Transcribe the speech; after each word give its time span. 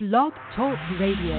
Blog 0.00 0.32
Talk 0.56 0.76
Radio. 0.98 1.38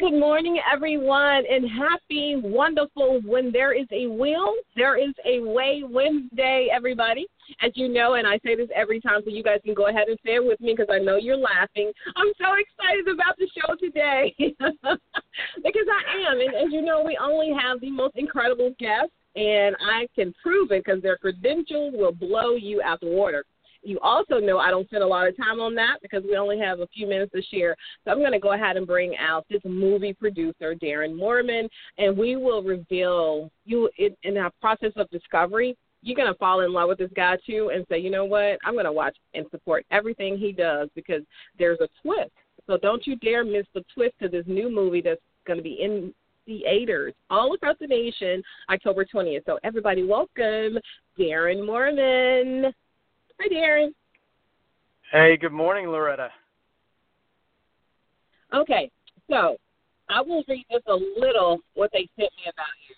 Good 0.00 0.18
morning, 0.18 0.58
everyone, 0.74 1.44
and 1.48 1.64
happy, 1.70 2.34
wonderful 2.42 3.20
When 3.24 3.52
There 3.52 3.72
Is 3.72 3.86
a 3.92 4.08
Will, 4.08 4.54
There 4.74 4.96
Is 4.96 5.14
a 5.24 5.38
Way 5.38 5.84
Wednesday, 5.88 6.66
everybody. 6.74 7.28
As 7.62 7.70
you 7.76 7.88
know, 7.88 8.14
and 8.14 8.26
I 8.26 8.40
say 8.44 8.56
this 8.56 8.68
every 8.74 9.00
time, 9.00 9.20
so 9.24 9.30
you 9.30 9.44
guys 9.44 9.60
can 9.64 9.72
go 9.72 9.86
ahead 9.86 10.08
and 10.08 10.18
say 10.26 10.34
it 10.34 10.44
with 10.44 10.60
me 10.60 10.74
because 10.76 10.92
I 10.92 10.98
know 10.98 11.16
you're 11.16 11.36
laughing. 11.36 11.92
I'm 12.16 12.32
so 12.40 12.54
excited 12.58 13.06
about 13.06 13.36
the 13.38 13.48
show 13.54 13.76
today 13.76 14.34
because 14.38 15.86
I 15.86 16.28
am. 16.28 16.40
And 16.40 16.56
as 16.56 16.72
you 16.72 16.82
know, 16.82 17.04
we 17.06 17.16
only 17.22 17.52
have 17.56 17.80
the 17.80 17.90
most 17.90 18.16
incredible 18.16 18.74
guests, 18.80 19.14
and 19.36 19.76
I 19.80 20.08
can 20.16 20.34
prove 20.42 20.72
it 20.72 20.84
because 20.84 21.00
their 21.02 21.18
credentials 21.18 21.94
will 21.96 22.10
blow 22.10 22.56
you 22.56 22.82
out 22.82 22.98
the 22.98 23.06
water. 23.06 23.44
You 23.82 23.98
also 24.00 24.38
know 24.38 24.58
I 24.58 24.70
don't 24.70 24.86
spend 24.86 25.02
a 25.02 25.06
lot 25.06 25.28
of 25.28 25.36
time 25.36 25.60
on 25.60 25.74
that 25.76 25.98
because 26.02 26.22
we 26.24 26.36
only 26.36 26.58
have 26.58 26.80
a 26.80 26.86
few 26.88 27.06
minutes 27.06 27.32
to 27.32 27.42
share. 27.42 27.76
So 28.04 28.10
I'm 28.10 28.18
going 28.18 28.32
to 28.32 28.38
go 28.38 28.52
ahead 28.52 28.76
and 28.76 28.86
bring 28.86 29.16
out 29.16 29.46
this 29.48 29.62
movie 29.64 30.12
producer, 30.12 30.74
Darren 30.74 31.14
Moorman, 31.14 31.68
and 31.96 32.16
we 32.16 32.36
will 32.36 32.62
reveal 32.62 33.50
you 33.64 33.88
in, 34.22 34.36
our 34.36 34.50
process 34.60 34.92
of 34.96 35.08
discovery. 35.10 35.76
You're 36.02 36.16
going 36.16 36.32
to 36.32 36.38
fall 36.38 36.60
in 36.60 36.72
love 36.72 36.88
with 36.88 36.98
this 36.98 37.10
guy 37.14 37.36
too 37.46 37.70
and 37.74 37.84
say, 37.88 37.98
you 37.98 38.10
know 38.10 38.24
what? 38.24 38.58
I'm 38.64 38.74
going 38.74 38.84
to 38.84 38.92
watch 38.92 39.16
and 39.34 39.46
support 39.50 39.84
everything 39.90 40.38
he 40.38 40.52
does 40.52 40.88
because 40.94 41.22
there's 41.58 41.80
a 41.80 41.88
twist. 42.02 42.30
So 42.66 42.76
don't 42.76 43.06
you 43.06 43.16
dare 43.16 43.44
miss 43.44 43.66
the 43.74 43.84
twist 43.94 44.14
to 44.20 44.28
this 44.28 44.44
new 44.46 44.70
movie 44.70 45.00
that's 45.00 45.20
going 45.46 45.56
to 45.56 45.62
be 45.62 45.78
in 45.80 46.12
theaters 46.48 47.14
all 47.30 47.54
across 47.54 47.76
the 47.80 47.86
nation 47.86 48.42
October 48.70 49.04
20th. 49.04 49.44
So 49.46 49.58
everybody, 49.64 50.02
welcome 50.02 50.78
Darren 51.18 51.60
Moorman. 51.64 52.72
Hi, 53.40 53.46
Darren. 53.46 53.94
Hey, 55.12 55.36
good 55.36 55.52
morning, 55.52 55.86
Loretta. 55.86 56.28
Okay, 58.52 58.90
so 59.30 59.56
I 60.10 60.20
will 60.22 60.42
read 60.48 60.66
just 60.72 60.88
a 60.88 60.94
little 60.94 61.60
what 61.74 61.90
they 61.92 62.08
sent 62.18 62.34
me 62.34 62.50
about 62.50 62.74
you. 62.90 62.96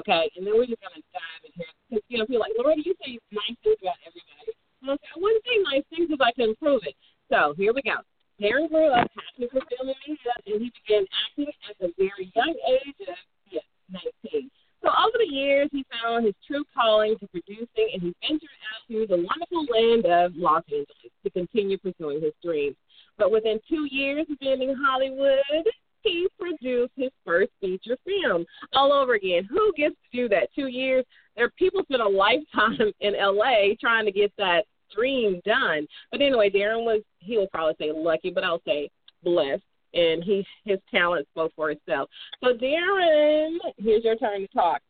Okay, 0.00 0.30
and 0.36 0.46
then 0.46 0.54
we're 0.56 0.64
just 0.64 0.80
gonna 0.80 1.04
dive 1.12 1.44
in 1.44 1.52
here 1.52 1.66
because 1.90 2.04
you 2.08 2.18
know, 2.18 2.24
people 2.24 2.40
like 2.40 2.56
Loretta, 2.56 2.80
you 2.88 2.94
say 3.04 3.20
nice 3.36 3.52
things 3.60 3.76
about 3.84 4.00
everybody. 4.08 4.56
Okay, 4.80 5.08
I 5.12 5.20
wouldn't 5.20 5.44
say 5.44 5.56
nice 5.68 5.84
things 5.92 6.08
if 6.08 6.20
I 6.24 6.32
can 6.32 6.56
prove 6.56 6.80
it. 6.88 6.96
So 7.28 7.52
here 7.60 7.74
we 7.76 7.82
go. 7.82 8.00
Darren 8.40 8.72
grew 8.72 8.96
up 8.96 9.12
passionate 9.12 9.52
for 9.52 9.60
and 9.60 9.92
media, 10.08 10.32
and 10.48 10.56
he 10.56 10.72
began 10.72 11.04
acting 11.04 11.52
at 11.68 11.76
a 11.84 11.92
very 12.00 12.32
young 12.32 12.54
age 12.64 12.96
of 13.12 13.20
yeah, 13.52 13.60
19. 13.92 14.48
So 14.80 14.88
over 14.88 15.20
the 15.20 15.23
years, 15.44 15.68
he 15.72 15.84
found 16.02 16.24
his 16.24 16.34
true 16.46 16.64
calling 16.74 17.16
to 17.18 17.26
producing, 17.28 17.90
and 17.92 18.02
he 18.02 18.14
ventured 18.22 18.48
out 18.72 18.88
to 18.88 19.06
the 19.06 19.16
wonderful 19.16 19.66
land 19.70 20.06
of 20.06 20.36
Los 20.36 20.64
Angeles 20.68 21.12
to 21.22 21.30
continue 21.30 21.78
pursuing 21.78 22.20
his 22.20 22.32
dreams. 22.42 22.76
But 23.18 23.30
within 23.30 23.60
two 23.68 23.86
years 23.90 24.26
of 24.30 24.38
being 24.38 24.62
in 24.62 24.74
Hollywood, 24.74 25.66
he 26.02 26.28
produced 26.38 26.92
his 26.96 27.10
first 27.24 27.50
feature 27.60 27.96
film 28.04 28.44
all 28.74 28.92
over 28.92 29.14
again. 29.14 29.48
Who 29.50 29.72
gets 29.76 29.94
to 29.94 30.16
do 30.22 30.28
that? 30.28 30.48
Two 30.54 30.66
years. 30.66 31.04
There 31.36 31.50
people 31.50 31.82
spend 31.84 32.02
a 32.02 32.08
lifetime 32.08 32.92
in 33.00 33.14
LA 33.14 33.74
trying 33.80 34.04
to 34.04 34.12
get 34.12 34.32
that 34.38 34.64
dream 34.94 35.40
done. 35.44 35.86
But 36.12 36.20
anyway, 36.20 36.50
Darren 36.50 36.84
was 36.84 37.02
he 37.18 37.38
will 37.38 37.48
probably 37.48 37.74
say 37.78 37.92
lucky, 37.92 38.30
but 38.30 38.44
I'll 38.44 38.62
say 38.66 38.90
blessed. 39.22 39.62
And 39.94 40.22
he 40.24 40.44
his 40.64 40.78
talent 40.90 41.26
spoke 41.32 41.52
for 41.56 41.70
itself. 41.70 42.10
So 42.42 42.52
Darren, 42.54 43.56
here's 43.78 44.04
your 44.04 44.16
turn 44.16 44.40
to 44.40 44.48
talk. 44.48 44.82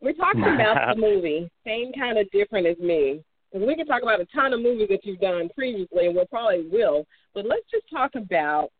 We're 0.00 0.12
talking 0.12 0.42
about 0.54 0.94
the 0.94 1.00
movie, 1.00 1.50
same 1.64 1.92
kind 1.92 2.18
of 2.18 2.30
different 2.30 2.66
as 2.66 2.78
me. 2.78 3.22
Because 3.52 3.66
we 3.66 3.76
can 3.76 3.86
talk 3.86 4.02
about 4.02 4.20
a 4.20 4.26
ton 4.26 4.52
of 4.52 4.60
movies 4.60 4.88
that 4.90 5.04
you've 5.04 5.20
done 5.20 5.48
previously, 5.54 6.06
and 6.06 6.14
we'll 6.14 6.26
probably 6.26 6.66
will. 6.70 7.06
But 7.34 7.46
let's 7.46 7.64
just 7.70 7.88
talk 7.90 8.14
about 8.14 8.70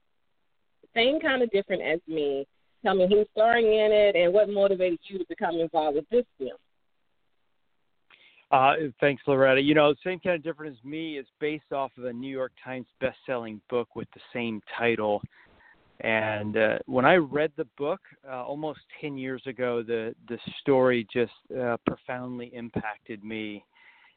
same 0.95 1.21
kind 1.21 1.43
of 1.43 1.51
different 1.51 1.83
as 1.83 2.01
me. 2.09 2.47
Tell 2.83 2.95
me 2.95 3.07
who's 3.09 3.27
starring 3.33 3.67
in 3.67 3.93
it 3.93 4.17
and 4.17 4.33
what 4.33 4.49
motivated 4.49 4.99
you 5.09 5.19
to 5.19 5.25
become 5.29 5.57
involved 5.57 5.97
with 5.97 6.09
this 6.11 6.25
film. 6.39 6.57
Uh, 8.51 8.75
thanks, 9.01 9.23
Loretta. 9.27 9.61
You 9.61 9.75
know, 9.75 9.95
same 10.05 10.21
kind 10.21 10.37
of 10.37 10.43
different 10.43 10.77
as 10.77 10.85
me 10.85 11.19
is 11.19 11.27
based 11.41 11.73
off 11.73 11.91
of 11.99 12.05
a 12.05 12.13
New 12.13 12.31
York 12.31 12.53
Times 12.65 12.87
best-selling 13.01 13.61
book 13.69 13.97
with 13.97 14.09
the 14.15 14.21
same 14.33 14.63
title. 14.79 15.21
And 16.01 16.57
uh, 16.57 16.79
when 16.87 17.07
I 17.07 17.15
read 17.15 17.53
the 17.57 17.67
book 17.79 18.01
uh, 18.29 18.45
almost 18.45 18.81
ten 19.01 19.17
years 19.17 19.43
ago, 19.47 19.83
the 19.83 20.15
the 20.29 20.39
story 20.61 21.07
just 21.13 21.33
uh, 21.59 21.79
profoundly 21.87 22.51
impacted 22.55 23.25
me, 23.25 23.65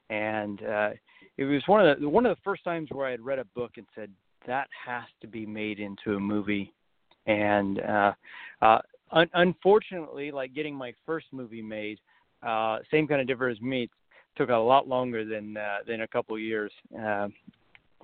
and 0.10 0.62
uh, 0.64 0.90
it 1.38 1.46
was 1.46 1.62
one 1.68 1.88
of 1.88 2.00
the 2.00 2.10
one 2.10 2.26
of 2.26 2.36
the 2.36 2.42
first 2.44 2.66
times 2.66 2.90
where 2.92 3.08
I 3.08 3.12
had 3.12 3.22
read 3.22 3.40
a 3.40 3.46
book 3.56 3.72
and 3.78 3.86
said 3.96 4.12
that 4.46 4.68
has 4.86 5.06
to 5.22 5.28
be 5.28 5.46
made 5.46 5.80
into 5.80 6.16
a 6.16 6.20
movie. 6.20 6.74
And 7.28 7.80
uh, 7.80 8.14
uh, 8.62 8.80
un- 9.12 9.30
unfortunately, 9.34 10.32
like 10.32 10.54
getting 10.54 10.76
my 10.76 10.94
first 11.06 11.28
movie 11.32 11.62
made, 11.62 12.00
uh, 12.46 12.80
same 12.92 13.08
kind 13.08 13.22
of 13.22 13.28
different 13.28 13.58
as 13.58 13.62
me, 13.62 13.90
took 14.36 14.50
a 14.50 14.56
lot 14.56 14.88
longer 14.88 15.24
than 15.24 15.58
than 15.88 16.02
a 16.02 16.08
couple 16.08 16.38
years. 16.38 16.74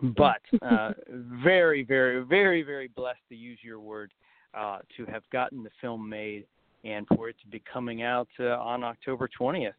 But 0.02 0.42
uh, 0.62 0.92
very, 1.08 1.84
very, 1.84 2.24
very, 2.24 2.64
very 2.64 2.88
blessed 2.90 3.20
to 3.30 3.36
use 3.36 3.60
your 3.64 3.80
word 3.80 4.12
uh, 4.54 4.80
to 4.98 5.06
have 5.06 5.24
gotten 5.32 5.64
the 5.64 5.70
film 5.82 6.08
made 6.08 6.46
and 6.84 7.08
for 7.16 7.30
it 7.30 7.36
to 7.42 7.48
be 7.48 7.62
coming 7.72 8.04
out 8.04 8.28
uh, 8.40 8.58
on 8.60 8.84
October 8.84 9.30
20th. 9.40 9.74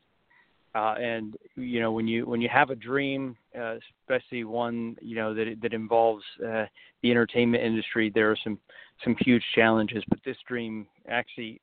Uh, 0.74 0.94
and 1.00 1.36
you 1.54 1.80
know 1.80 1.90
when 1.90 2.06
you 2.06 2.26
when 2.26 2.42
you 2.42 2.50
have 2.50 2.68
a 2.68 2.74
dream, 2.74 3.34
uh, 3.58 3.76
especially 4.02 4.44
one 4.44 4.94
you 5.00 5.16
know 5.16 5.32
that 5.32 5.56
that 5.62 5.72
involves 5.72 6.22
uh, 6.46 6.66
the 7.02 7.10
entertainment 7.10 7.64
industry, 7.64 8.12
there 8.14 8.30
are 8.30 8.36
some 8.44 8.58
some 9.02 9.16
huge 9.20 9.42
challenges. 9.54 10.04
But 10.10 10.18
this 10.22 10.36
dream 10.46 10.86
actually 11.08 11.62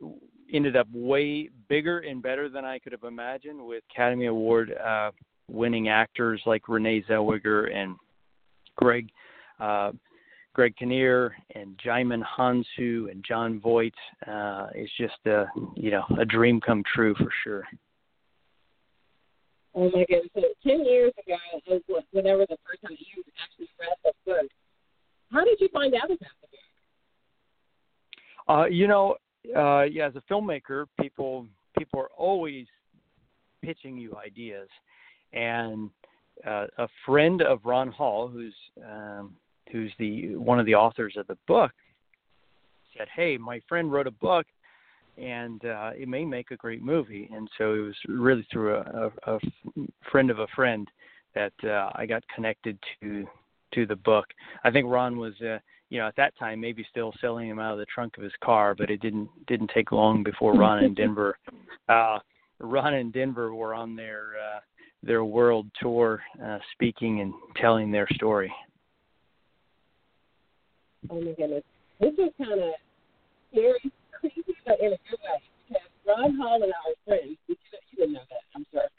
ended 0.52 0.76
up 0.76 0.88
way 0.92 1.50
bigger 1.70 2.00
and 2.00 2.24
better 2.24 2.50
than 2.50 2.66
I 2.66 2.80
could 2.80 2.92
have 2.92 3.04
imagined, 3.04 3.64
with 3.64 3.84
Academy 3.92 4.26
Award 4.26 4.74
winning 5.48 5.90
actors 5.90 6.42
like 6.48 6.68
Renee 6.68 7.04
Zellweger 7.08 7.72
and 7.72 7.96
Greg 8.76 9.10
uh, 9.60 9.92
Greg 10.54 10.76
Kinnear 10.78 11.36
and 11.56 11.78
Djimon 11.84 12.22
Hounsou 12.38 13.10
and 13.12 13.24
Jon 13.28 13.60
Voight. 13.60 13.94
Uh, 14.28 14.68
it's 14.74 14.92
just 14.98 15.26
a 15.26 15.46
you 15.76 15.92
know 15.92 16.04
a 16.20 16.26
dream 16.26 16.62
come 16.62 16.84
true 16.94 17.16
for 17.16 17.30
sure. 17.44 17.64
Oh 19.76 19.90
my 19.92 20.06
goodness! 20.08 20.30
So 20.36 20.44
ten 20.66 20.86
years 20.86 21.12
ago, 21.26 21.82
whenever 22.12 22.46
the 22.48 22.58
first 22.66 22.82
time 22.84 22.96
you 23.00 23.24
actually 23.42 23.70
read 23.80 23.98
the 24.04 24.12
book, 24.26 24.52
how 25.32 25.44
did 25.44 25.60
you 25.60 25.70
find 25.74 25.96
out 25.96 26.06
about 26.06 26.20
the 26.20 26.26
book? 26.26 26.50
Uh, 28.48 28.66
you 28.66 28.88
know, 28.88 29.16
uh, 29.56 29.84
yeah, 29.84 30.08
as 30.08 30.16
a 30.16 30.22
filmmaker, 30.32 30.86
people 31.00 31.48
people 31.78 32.00
are 32.00 32.12
always 32.16 32.68
pitching 33.64 33.98
you 33.98 34.16
ideas, 34.16 34.68
and 35.32 35.90
uh, 36.46 36.68
a 36.78 36.88
friend 37.06 37.42
of 37.42 37.60
Ron 37.64 37.92
Hall, 37.92 38.28
who's 38.28 38.56
um, 38.84 39.36
who's 39.72 39.92
the 40.00 40.36
one 40.36 40.60
of 40.60 40.66
the 40.66 40.76
authors 40.76 41.16
of 41.18 41.28
the 41.28 41.38
book, 41.48 41.72
said, 42.98 43.08
"Hey, 43.16 43.38
my 43.38 43.62
friend 43.68 43.92
wrote 43.92 44.08
a 44.08 44.12
book, 44.12 44.46
and 45.18 45.64
uh, 45.66 45.92
it 45.98 46.08
may 46.08 46.26
make 46.26 46.52
a 46.52 46.58
great 46.58 46.82
movie." 46.82 47.30
And 47.34 47.50
so 47.58 47.74
it 47.74 47.80
was 47.80 47.96
really 48.08 48.46
through 48.52 48.76
a, 48.76 49.12
a, 49.26 49.36
a 49.36 49.40
friend 50.12 50.30
of 50.30 50.40
a 50.40 50.48
friend 50.56 50.88
that 51.36 51.54
uh, 51.64 51.92
I 51.96 52.06
got 52.06 52.24
connected 52.36 52.78
to 53.02 53.28
to 53.74 53.86
the 53.86 53.96
book. 53.96 54.26
I 54.64 54.72
think 54.72 54.88
Ron 54.88 55.18
was, 55.18 55.34
uh, 55.42 55.58
you 55.90 56.00
know, 56.00 56.08
at 56.08 56.16
that 56.16 56.38
time 56.38 56.62
maybe 56.62 56.86
still 56.90 57.14
selling 57.20 57.50
him 57.50 57.60
out 57.60 57.74
of 57.74 57.80
the 57.80 57.86
trunk 57.86 58.18
of 58.18 58.24
his 58.24 58.34
car, 58.44 58.76
but 58.76 58.90
it 58.90 59.02
didn't 59.02 59.30
didn't 59.48 59.72
take 59.74 59.92
long 59.92 60.24
before 60.24 60.54
Ron 60.54 60.84
and 60.84 60.96
Denver, 60.96 61.38
uh, 61.90 62.20
Ron 62.60 62.94
and 62.94 63.12
Denver 63.12 63.54
were 63.54 63.74
on 63.74 63.96
their 63.96 64.32
uh, 64.40 64.60
their 65.04 65.24
world 65.24 65.68
tour, 65.82 66.22
uh, 66.44 66.60
speaking 66.72 67.22
and 67.22 67.34
telling 67.60 67.92
their 67.92 68.08
story. 68.16 68.52
Oh 71.12 71.20
my 71.20 71.34
goodness, 71.34 71.64
this 72.00 72.14
is 72.14 72.32
kind 72.38 72.64
of 72.64 72.74
scary, 73.52 73.92
creepy, 74.20 74.56
but 74.66 74.80
in 74.80 74.96
a 74.96 75.00
good 75.04 75.20
way. 75.20 75.40
Because 75.68 75.92
Ron 76.08 76.38
Hall 76.40 76.64
and 76.64 76.72
are 76.72 76.96
friends. 77.06 77.38
You, 77.48 77.56
didn't 77.98 78.14
know 78.14 78.26
that, 78.32 78.44
I'm 78.56 78.66
sure. 78.72 78.90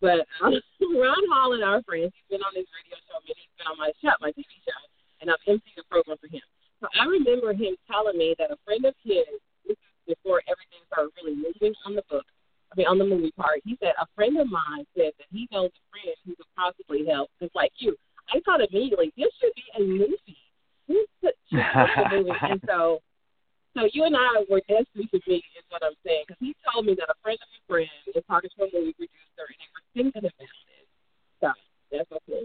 But 0.00 0.28
um, 0.44 0.54
Ron 1.00 1.24
Holland, 1.32 1.64
our 1.64 1.82
friends, 1.82 2.12
he's 2.12 2.28
been 2.30 2.44
on 2.44 2.52
this 2.54 2.68
radio 2.70 3.00
show, 3.08 3.18
and 3.24 3.34
he's 3.34 3.56
been 3.56 3.66
on 3.66 3.78
my 3.80 3.90
show, 4.04 4.12
my 4.20 4.30
TV 4.36 4.46
show, 4.62 4.80
and 5.24 5.32
I've 5.32 5.42
emceed 5.48 5.80
a 5.80 5.84
program 5.88 6.20
for 6.20 6.28
him. 6.28 6.44
So 6.84 6.86
I 6.92 7.08
remember 7.08 7.56
him 7.56 7.74
telling 7.88 8.20
me 8.20 8.36
that 8.38 8.52
a 8.52 8.58
friend 8.68 8.84
of 8.84 8.92
his, 9.00 9.24
this 9.64 9.80
is 9.80 10.14
before 10.14 10.44
everything 10.44 10.84
started 10.92 11.10
really 11.16 11.40
moving 11.40 11.72
on 11.88 11.96
the 11.96 12.04
book, 12.12 12.28
I 12.76 12.80
mean 12.80 12.86
on 12.86 12.98
the 12.98 13.04
movie 13.04 13.32
part, 13.32 13.60
he 13.64 13.76
said 13.80 13.92
a 14.00 14.06
friend 14.14 14.36
of 14.38 14.48
mine 14.48 14.84
said 14.96 15.12
that 15.16 15.26
he 15.32 15.48
knows 15.50 15.70
a 15.72 15.82
friend 15.90 16.16
who 16.24 16.36
could 16.36 16.52
possibly 16.56 17.06
help. 17.08 17.30
Just 17.40 17.54
like 17.54 17.72
you, 17.78 17.96
I 18.28 18.40
thought 18.44 18.60
immediately 18.60 19.12
this 19.16 19.32
should 19.40 19.54
be 19.56 19.64
a 19.76 19.80
movie. 19.80 20.36
This 20.88 21.06
should 21.22 21.32
be 21.50 21.56
a 21.56 22.20
movie, 22.20 22.30
and 22.42 22.60
so. 22.66 23.00
So 23.76 23.86
you 23.92 24.04
and 24.04 24.16
I 24.16 24.42
were 24.48 24.60
destined 24.60 25.10
to 25.12 25.20
meet, 25.28 25.44
is 25.52 25.68
what 25.68 25.84
I'm 25.84 25.92
saying, 26.02 26.24
because 26.26 26.40
he 26.40 26.56
told 26.72 26.86
me 26.86 26.94
that 26.94 27.10
a 27.10 27.14
friend 27.22 27.36
of 27.36 27.48
a 27.52 27.60
friend 27.68 27.90
is 28.14 28.24
talking 28.26 28.48
to 28.56 28.64
a 28.64 28.68
movie 28.72 28.94
producer, 28.96 29.44
and 29.44 29.58
they 29.60 29.68
were 29.68 29.84
thinking 29.92 30.24
about 30.24 30.32
it. 30.40 30.88
So 31.42 31.52
that's 31.92 32.08
so 32.08 32.18
cool. 32.24 32.44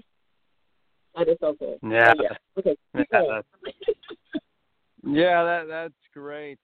That 1.15 1.29
is 1.29 1.37
so 1.39 1.55
cool. 1.57 1.79
Yeah. 1.89 2.11
So, 2.11 2.23
yeah. 2.23 2.35
Okay. 2.57 2.77
Yeah. 3.13 3.41
Yeah, 5.03 5.43
that 5.43 5.67
that's 5.67 5.93
great. 6.13 6.59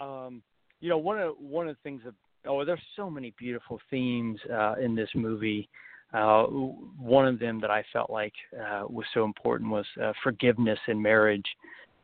Um, 0.00 0.42
you 0.80 0.88
know, 0.88 0.98
one 0.98 1.18
of 1.18 1.34
one 1.38 1.68
of 1.68 1.76
the 1.76 1.82
things 1.82 2.02
that 2.04 2.14
oh, 2.46 2.64
there's 2.64 2.80
so 2.96 3.10
many 3.10 3.34
beautiful 3.38 3.80
themes 3.90 4.38
uh, 4.52 4.74
in 4.74 4.94
this 4.94 5.08
movie. 5.14 5.68
Uh, 6.12 6.44
one 6.44 7.26
of 7.26 7.38
them 7.38 7.60
that 7.60 7.70
I 7.70 7.84
felt 7.92 8.10
like 8.10 8.34
uh, 8.54 8.84
was 8.88 9.06
so 9.14 9.24
important 9.24 9.70
was 9.70 9.86
uh, 10.02 10.12
forgiveness 10.22 10.78
in 10.88 11.00
marriage. 11.00 11.46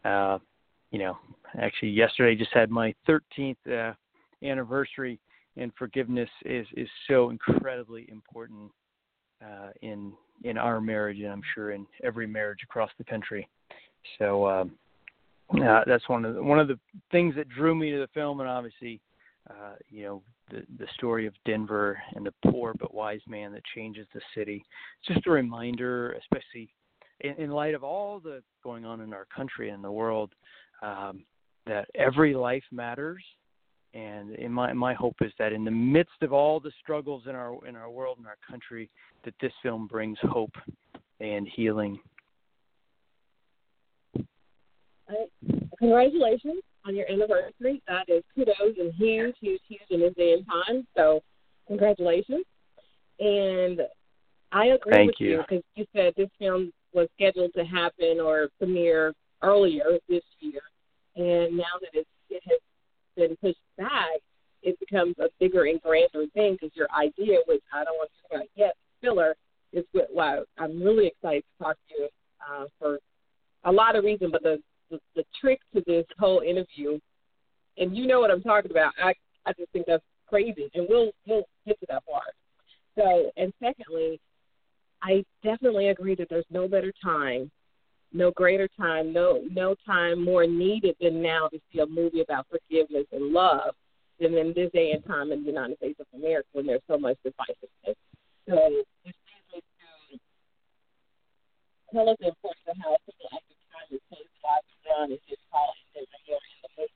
Uh, 0.04 0.38
you 0.90 0.98
know, 0.98 1.18
actually, 1.60 1.90
yesterday 1.90 2.34
just 2.34 2.54
had 2.54 2.70
my 2.70 2.94
13th 3.06 3.56
uh, 3.70 3.92
anniversary, 4.42 5.20
and 5.56 5.72
forgiveness 5.78 6.30
is 6.44 6.66
is 6.76 6.88
so 7.08 7.30
incredibly 7.30 8.08
important 8.10 8.70
uh, 9.44 9.70
in 9.82 10.12
in 10.44 10.56
our 10.56 10.80
marriage, 10.80 11.18
and 11.18 11.28
I'm 11.28 11.42
sure 11.54 11.72
in 11.72 11.86
every 12.02 12.26
marriage 12.26 12.60
across 12.62 12.90
the 12.98 13.04
country. 13.04 13.48
So. 14.18 14.48
Um, 14.48 14.72
uh, 15.50 15.80
that's 15.86 16.06
one 16.10 16.26
of 16.26 16.34
the, 16.34 16.42
one 16.42 16.58
of 16.58 16.68
the 16.68 16.78
things 17.10 17.34
that 17.34 17.48
drew 17.48 17.74
me 17.74 17.90
to 17.90 17.98
the 17.98 18.08
film, 18.08 18.40
and 18.40 18.48
obviously, 18.50 19.00
uh, 19.50 19.74
you 19.88 20.04
know, 20.04 20.22
the 20.50 20.62
the 20.78 20.86
story 20.94 21.26
of 21.26 21.34
Denver 21.44 22.00
and 22.14 22.24
the 22.24 22.50
poor 22.50 22.74
but 22.78 22.94
wise 22.94 23.20
man 23.26 23.52
that 23.52 23.62
changes 23.74 24.06
the 24.14 24.20
city. 24.34 24.64
It's 25.00 25.14
just 25.14 25.26
a 25.26 25.30
reminder, 25.30 26.12
especially 26.12 26.70
in, 27.20 27.32
in 27.34 27.50
light 27.50 27.74
of 27.74 27.84
all 27.84 28.20
the 28.20 28.42
going 28.62 28.84
on 28.84 29.00
in 29.00 29.12
our 29.12 29.26
country 29.34 29.70
and 29.70 29.82
the 29.82 29.90
world, 29.90 30.32
um, 30.82 31.24
that 31.66 31.88
every 31.94 32.34
life 32.34 32.64
matters. 32.70 33.22
And 33.94 34.34
in 34.34 34.52
my 34.52 34.72
my 34.74 34.92
hope 34.92 35.16
is 35.22 35.32
that 35.38 35.52
in 35.52 35.64
the 35.64 35.70
midst 35.70 36.22
of 36.22 36.32
all 36.32 36.60
the 36.60 36.72
struggles 36.80 37.22
in 37.26 37.34
our 37.34 37.64
in 37.66 37.74
our 37.74 37.90
world 37.90 38.18
and 38.18 38.26
our 38.26 38.36
country, 38.48 38.90
that 39.24 39.34
this 39.40 39.52
film 39.62 39.86
brings 39.86 40.18
hope 40.22 40.52
and 41.20 41.48
healing. 41.48 41.98
Congratulations 45.78 46.62
on 46.86 46.96
your 46.96 47.10
anniversary. 47.10 47.82
That 47.86 48.08
is 48.08 48.22
kudos 48.34 48.76
and 48.78 48.92
huge, 48.94 49.36
huge, 49.40 49.60
huge 49.68 49.80
in 49.90 50.00
this 50.00 50.14
day 50.14 50.32
and 50.34 50.46
time. 50.46 50.86
So, 50.96 51.22
congratulations. 51.66 52.44
And 53.20 53.80
I 54.52 54.66
agree 54.66 54.92
Thank 54.92 55.06
with 55.08 55.16
you. 55.20 55.30
you 55.30 55.38
because 55.48 55.64
you 55.74 55.86
said 55.94 56.14
this 56.16 56.30
film 56.38 56.72
was 56.94 57.08
scheduled 57.14 57.52
to 57.54 57.64
happen 57.64 58.20
or 58.20 58.48
premiere 58.58 59.12
earlier 59.42 59.98
this 60.08 60.22
year, 60.40 60.60
and 61.16 61.56
now 61.56 61.64
that 61.80 61.90
it's, 61.92 62.08
it 62.30 62.42
has 62.46 62.58
been 63.16 63.36
pushed 63.36 63.58
back, 63.76 64.20
it 64.62 64.78
becomes 64.80 65.14
a 65.18 65.28
bigger 65.38 65.64
and 65.64 65.80
grander 65.82 66.26
thing 66.34 66.54
because 66.54 66.74
your 66.74 66.88
idea, 66.96 67.38
which 67.46 67.62
I 67.72 67.84
don't 67.84 67.96
want 67.96 68.10
to 68.10 68.22
talk 68.22 68.40
about 68.40 68.48
yet, 68.56 68.74
filler, 69.00 69.34
is 69.72 69.84
what 69.92 70.08
why 70.12 70.40
I'm 70.58 70.82
really 70.82 71.08
excited 71.08 71.44
to 71.58 71.64
talk 71.64 71.76
to 71.88 71.94
you 72.02 72.08
uh, 72.48 72.64
for 72.78 72.98
a 73.64 73.72
lot 73.72 73.96
of 73.96 74.04
reasons, 74.04 74.32
but 74.32 74.42
the, 74.42 74.62
the 74.90 74.98
the 75.14 75.24
trick 75.40 75.60
to 75.74 75.82
this 75.86 76.06
whole 76.18 76.40
interview, 76.40 76.98
and 77.76 77.96
you 77.96 78.06
know 78.06 78.20
what 78.20 78.30
I'm 78.30 78.42
talking 78.42 78.70
about. 78.70 78.92
I 79.02 79.14
I 79.46 79.52
just 79.58 79.70
think 79.72 79.86
that's 79.86 80.04
crazy, 80.28 80.70
and 80.74 80.86
we'll 80.88 81.10
we'll 81.26 81.44
get 81.66 81.78
to 81.80 81.86
that 81.88 82.04
part. 82.06 82.34
So, 82.96 83.30
and 83.36 83.52
secondly, 83.62 84.20
I 85.02 85.24
definitely 85.44 85.88
agree 85.88 86.14
that 86.16 86.28
there's 86.28 86.44
no 86.50 86.66
better 86.66 86.92
time, 87.02 87.50
no 88.12 88.30
greater 88.32 88.68
time, 88.76 89.12
no 89.12 89.42
no 89.50 89.74
time 89.86 90.22
more 90.22 90.46
needed 90.46 90.96
than 91.00 91.22
now 91.22 91.48
to 91.48 91.60
see 91.72 91.80
a 91.80 91.86
movie 91.86 92.20
about 92.20 92.46
forgiveness 92.50 93.06
and 93.12 93.32
love 93.32 93.74
than 94.20 94.34
in 94.34 94.52
this 94.54 94.70
day 94.72 94.90
and 94.92 95.04
time 95.04 95.30
in 95.32 95.42
the 95.42 95.50
United 95.50 95.76
States 95.78 96.00
of 96.00 96.06
America 96.18 96.48
when 96.52 96.66
there's 96.66 96.82
so 96.88 96.98
much 96.98 97.16
divisiveness. 97.24 97.94
So, 98.48 98.56
this 99.04 99.14
leads 99.14 99.16
me 99.54 99.60
um, 100.10 100.18
to 101.78 101.96
tell 101.96 102.08
us 102.08 102.16
the 102.18 102.28
importance 102.28 102.66
of 102.66 102.76
how 102.82 102.96
people 103.06 103.14
simple 103.14 103.28
act 103.36 103.46
of 103.46 103.58
kindness 103.70 104.02
changed 104.10 104.32
the 104.34 104.77
lives 104.88 105.10
of 105.10 105.10
John 105.10 105.10
and 105.10 105.20
his 105.26 105.38
Paul 105.50 105.74
and 105.96 106.06
Denver 106.06 106.16
here 106.24 106.36
in 106.36 106.84
the. 106.84 106.88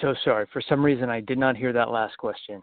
So 0.00 0.14
sorry. 0.24 0.46
For 0.52 0.62
some 0.68 0.84
reason, 0.84 1.10
I 1.10 1.20
did 1.20 1.38
not 1.38 1.56
hear 1.56 1.72
that 1.72 1.90
last 1.90 2.16
question. 2.16 2.62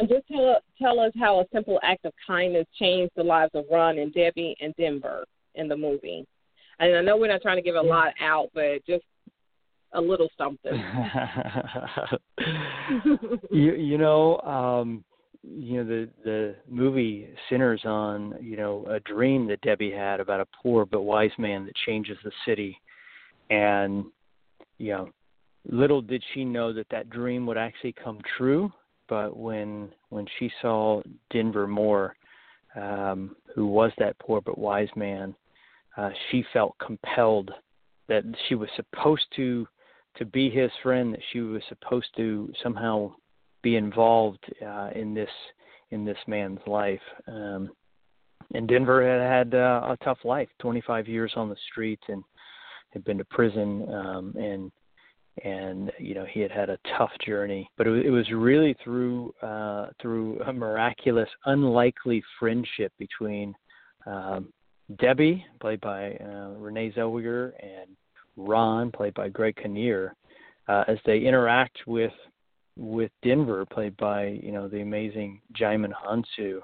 Um, 0.00 0.08
just 0.08 0.26
tell 0.28 0.58
tell 0.80 1.00
us 1.00 1.12
how 1.18 1.40
a 1.40 1.44
simple 1.52 1.78
act 1.82 2.04
of 2.04 2.12
kindness 2.26 2.66
changed 2.78 3.12
the 3.16 3.22
lives 3.22 3.50
of 3.54 3.64
Ron 3.70 3.98
and 3.98 4.12
Debbie 4.14 4.56
and 4.60 4.74
Denver 4.76 5.24
in 5.54 5.68
the 5.68 5.76
movie. 5.76 6.26
And 6.78 6.96
I 6.96 7.02
know 7.02 7.16
we're 7.16 7.28
not 7.28 7.42
trying 7.42 7.56
to 7.56 7.62
give 7.62 7.74
a 7.74 7.80
lot 7.80 8.14
out, 8.20 8.48
but 8.54 8.84
just 8.86 9.04
a 9.92 10.00
little 10.00 10.28
something. 10.38 10.72
you 13.50 13.74
you 13.74 13.98
know 13.98 14.40
um 14.40 15.04
you 15.42 15.78
know 15.78 15.84
the 15.84 16.08
the 16.24 16.54
movie 16.68 17.28
centers 17.48 17.84
on 17.84 18.34
you 18.40 18.56
know 18.56 18.84
a 18.88 19.00
dream 19.00 19.46
that 19.48 19.60
Debbie 19.62 19.90
had 19.90 20.20
about 20.20 20.40
a 20.40 20.46
poor 20.62 20.86
but 20.86 21.02
wise 21.02 21.32
man 21.38 21.66
that 21.66 21.74
changes 21.86 22.16
the 22.24 22.32
city. 22.46 22.78
And 23.50 24.04
you 24.78 24.92
know 24.92 25.08
little 25.68 26.00
did 26.00 26.22
she 26.32 26.44
know 26.44 26.72
that 26.72 26.86
that 26.90 27.10
dream 27.10 27.46
would 27.46 27.58
actually 27.58 27.92
come 27.92 28.20
true. 28.36 28.72
But 29.08 29.36
when 29.36 29.90
when 30.10 30.26
she 30.38 30.50
saw 30.60 31.02
Denver 31.30 31.66
Moore 31.66 32.14
um 32.76 33.36
who 33.54 33.66
was 33.66 33.92
that 33.98 34.18
poor 34.18 34.40
but 34.40 34.56
wise 34.56 34.88
man 34.96 35.34
uh 35.96 36.10
she 36.30 36.44
felt 36.52 36.76
compelled 36.78 37.50
that 38.08 38.24
she 38.48 38.54
was 38.54 38.68
supposed 38.76 39.26
to 39.36 39.66
to 40.16 40.24
be 40.24 40.50
his 40.50 40.70
friend 40.82 41.12
that 41.12 41.20
she 41.32 41.40
was 41.40 41.62
supposed 41.68 42.08
to 42.16 42.52
somehow 42.62 43.12
be 43.62 43.76
involved 43.76 44.44
uh, 44.64 44.90
in 44.94 45.14
this 45.14 45.30
in 45.90 46.04
this 46.04 46.18
man's 46.26 46.60
life. 46.66 47.00
Um, 47.28 47.70
and 48.54 48.68
Denver 48.68 49.02
had 49.06 49.20
had 49.52 49.54
uh, 49.54 49.80
a 49.92 50.04
tough 50.04 50.18
life, 50.24 50.48
25 50.60 51.06
years 51.08 51.32
on 51.36 51.48
the 51.48 51.56
streets, 51.70 52.02
and 52.08 52.22
had 52.90 53.04
been 53.04 53.18
to 53.18 53.24
prison, 53.26 53.86
um, 53.92 54.34
and 54.36 54.70
and 55.44 55.90
you 55.98 56.14
know 56.14 56.26
he 56.30 56.40
had 56.40 56.50
had 56.50 56.68
a 56.70 56.78
tough 56.98 57.10
journey. 57.24 57.70
But 57.78 57.86
it, 57.86 57.90
was- 57.90 58.02
it 58.06 58.10
was 58.10 58.30
really 58.30 58.76
through 58.84 59.32
uh, 59.42 59.86
through 60.00 60.40
a 60.42 60.52
miraculous, 60.52 61.28
unlikely 61.46 62.22
friendship 62.38 62.92
between 62.98 63.54
um, 64.06 64.52
Debbie, 64.98 65.44
played 65.60 65.80
by 65.80 66.12
uh, 66.14 66.50
Renee 66.58 66.92
Zellweger, 66.92 67.52
and 67.62 67.96
Ron, 68.36 68.90
played 68.90 69.14
by 69.14 69.28
Greg 69.28 69.56
Kinnear, 69.56 70.14
uh, 70.68 70.84
as 70.88 70.98
they 71.06 71.18
interact 71.20 71.78
with 71.86 72.12
with 72.76 73.10
Denver, 73.22 73.64
played 73.66 73.96
by 73.96 74.26
you 74.42 74.52
know 74.52 74.68
the 74.68 74.80
amazing 74.80 75.40
Djimon 75.54 75.92
Hounsou, 75.92 76.60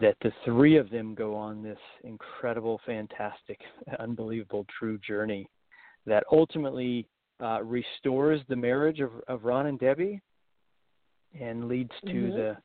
that 0.00 0.16
the 0.22 0.32
three 0.44 0.76
of 0.76 0.90
them 0.90 1.14
go 1.14 1.34
on 1.34 1.62
this 1.62 1.78
incredible, 2.04 2.80
fantastic, 2.86 3.60
unbelievable, 3.98 4.66
true 4.78 4.98
journey 4.98 5.48
that 6.06 6.24
ultimately 6.32 7.06
uh, 7.42 7.62
restores 7.62 8.40
the 8.48 8.56
marriage 8.56 9.00
of, 9.00 9.10
of 9.28 9.44
Ron 9.44 9.66
and 9.66 9.78
Debbie, 9.78 10.20
and 11.38 11.68
leads 11.68 11.92
to 12.06 12.30
Mhm. 12.30 12.34
the 12.34 12.56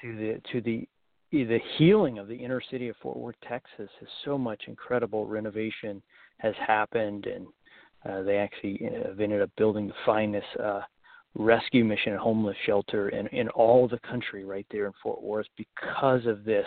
to 0.00 0.16
the 0.16 0.40
to 0.50 0.60
the 0.60 0.88
the 1.30 1.60
healing 1.78 2.18
of 2.18 2.28
the 2.28 2.36
inner 2.36 2.60
city 2.60 2.88
of 2.88 2.96
Fort 2.98 3.16
Worth, 3.16 3.40
Texas. 3.40 3.90
Is 4.00 4.08
so 4.24 4.36
much 4.36 4.64
incredible 4.68 5.26
renovation 5.26 6.02
has 6.38 6.54
happened, 6.56 7.26
and 7.26 7.46
uh, 8.04 8.22
they 8.22 8.36
actually 8.36 8.86
uh, 8.86 9.08
have 9.08 9.20
ended 9.20 9.40
up 9.40 9.50
building 9.56 9.86
the 9.86 9.94
finest 10.04 10.46
uh, 10.62 10.82
rescue 11.34 11.84
mission 11.84 12.12
and 12.12 12.20
homeless 12.20 12.56
shelter 12.66 13.08
in, 13.08 13.26
in 13.28 13.48
all 13.50 13.88
the 13.88 13.98
country 14.00 14.44
right 14.44 14.66
there 14.70 14.86
in 14.86 14.92
Fort 15.02 15.22
Worth 15.22 15.46
because 15.56 16.26
of 16.26 16.44
this 16.44 16.66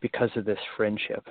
because 0.00 0.30
of 0.36 0.44
this 0.44 0.58
friendship. 0.76 1.26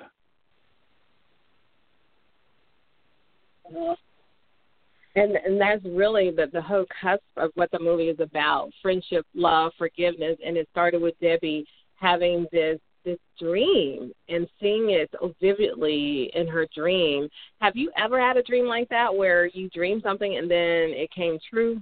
And 5.16 5.36
and 5.36 5.60
that's 5.60 5.84
really 5.84 6.30
the 6.30 6.46
the 6.52 6.60
whole 6.60 6.86
cusp 7.00 7.22
of 7.36 7.50
what 7.54 7.70
the 7.70 7.78
movie 7.78 8.08
is 8.08 8.18
about: 8.20 8.70
friendship, 8.82 9.24
love, 9.34 9.72
forgiveness. 9.78 10.36
And 10.44 10.56
it 10.56 10.68
started 10.72 11.00
with 11.00 11.14
Debbie 11.20 11.66
having 11.96 12.46
this 12.50 12.80
this 13.04 13.18
dream 13.38 14.12
and 14.28 14.48
seeing 14.60 14.90
it 14.90 15.10
so 15.12 15.34
vividly 15.40 16.30
in 16.34 16.48
her 16.48 16.66
dream. 16.74 17.28
Have 17.60 17.76
you 17.76 17.92
ever 17.96 18.20
had 18.20 18.36
a 18.36 18.42
dream 18.42 18.66
like 18.66 18.88
that 18.88 19.14
where 19.14 19.46
you 19.46 19.68
dreamed 19.70 20.02
something 20.02 20.36
and 20.36 20.50
then 20.50 20.90
it 20.90 21.10
came 21.12 21.38
true? 21.50 21.80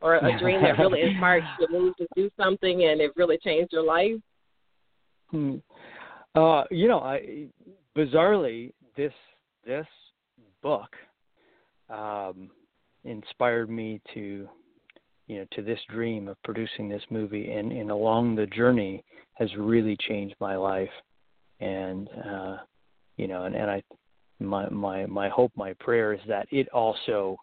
Or 0.00 0.16
a 0.16 0.38
dream 0.38 0.62
that 0.62 0.78
really 0.78 1.02
inspired 1.02 1.44
you 1.58 1.66
to 1.66 1.72
move 1.72 1.96
to 1.96 2.06
do 2.14 2.30
something 2.38 2.84
and 2.84 3.00
it 3.00 3.12
really 3.16 3.38
changed 3.38 3.72
your 3.72 3.84
life? 3.84 4.12
Hmm. 5.30 5.56
Uh, 6.34 6.64
you 6.70 6.86
know, 6.86 7.00
I 7.00 7.46
bizarrely 7.96 8.72
this 8.96 9.12
this 9.64 9.86
book 10.62 10.90
um, 11.88 12.50
inspired 13.04 13.70
me 13.70 14.00
to 14.14 14.48
you 15.26 15.38
know 15.38 15.46
to 15.52 15.62
this 15.62 15.80
dream 15.88 16.28
of 16.28 16.36
producing 16.44 16.88
this 16.88 17.02
movie 17.10 17.52
and, 17.52 17.72
and 17.72 17.90
along 17.90 18.34
the 18.34 18.46
journey 18.46 19.02
has 19.34 19.48
really 19.56 19.96
changed 20.08 20.34
my 20.40 20.56
life 20.56 20.90
and 21.60 22.08
uh 22.28 22.56
you 23.16 23.26
know 23.26 23.44
and, 23.44 23.54
and 23.54 23.70
i 23.70 23.82
my 24.38 24.68
my 24.68 25.06
my 25.06 25.28
hope 25.28 25.50
my 25.56 25.72
prayer 25.80 26.12
is 26.12 26.20
that 26.28 26.46
it 26.50 26.68
also 26.68 27.36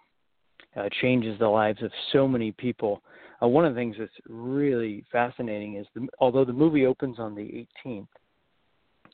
uh, 0.76 0.90
changes 1.02 1.38
the 1.40 1.48
lives 1.48 1.82
of 1.84 1.92
so 2.12 2.28
many 2.28 2.52
people. 2.52 3.02
Uh, 3.42 3.48
one 3.48 3.66
of 3.66 3.74
the 3.74 3.80
things 3.80 3.96
that's 4.00 4.12
really 4.28 5.04
fascinating 5.12 5.76
is 5.76 5.86
the, 5.96 6.08
although 6.20 6.46
the 6.46 6.54
movie 6.54 6.86
opens 6.86 7.20
on 7.20 7.36
the 7.36 7.68
18th 7.86 8.08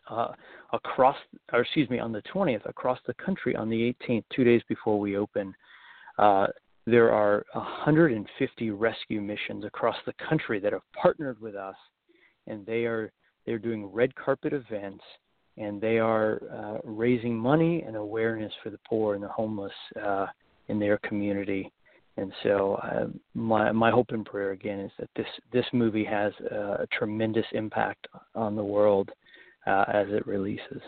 uh, 0.10 0.30
across, 0.74 1.16
or 1.54 1.62
excuse 1.62 1.90
me, 1.90 2.00
on 2.00 2.12
the 2.12 2.22
20th 2.34 2.68
across 2.68 3.00
the 3.08 3.14
country 3.14 3.56
on 3.56 3.70
the 3.70 3.96
18th, 4.08 4.24
two 4.36 4.44
days 4.44 4.62
before 4.68 5.00
we 5.00 5.18
open, 5.18 5.54
uh, 6.18 6.48
there 6.86 7.12
are 7.12 7.46
150 7.54 8.72
rescue 8.72 9.22
missions 9.22 9.66
across 9.66 9.96
the 10.06 10.14
country 10.28 10.60
that 10.60 10.74
have 10.74 10.82
partnered 11.00 11.40
with 11.40 11.56
us, 11.56 11.76
and 12.48 12.66
they 12.66 12.86
are 12.86 13.12
they're 13.46 13.60
doing 13.60 13.86
red 13.88 14.14
carpet 14.16 14.54
events, 14.54 15.04
and 15.58 15.80
they 15.82 15.98
are 15.98 16.42
uh, 16.52 16.78
raising 16.84 17.36
money 17.36 17.84
and 17.86 17.96
awareness 17.96 18.52
for 18.64 18.70
the 18.70 18.80
poor 18.88 19.16
and 19.16 19.24
the 19.24 19.28
homeless 19.28 19.74
uh, 20.02 20.28
in 20.70 20.80
their 20.80 20.98
community. 21.00 21.72
And 22.18 22.34
so, 22.44 22.76
uh, 22.84 23.08
my 23.34 23.72
my 23.72 23.92
hope 23.92 24.08
and 24.10 24.26
prayer 24.26 24.52
again 24.52 24.80
is 24.80 24.92
that 25.00 25.10
this 25.16 25.28
this 25.54 25.66
movie 25.72 26.04
has 26.04 26.34
a 26.52 26.88
tremendous 26.92 27.46
impact 27.54 28.08
on 28.36 28.56
the 28.56 28.64
world 28.64 29.10
uh, 29.68 29.86
as 29.88 30.08
it 30.10 30.28
releases. 30.28 30.82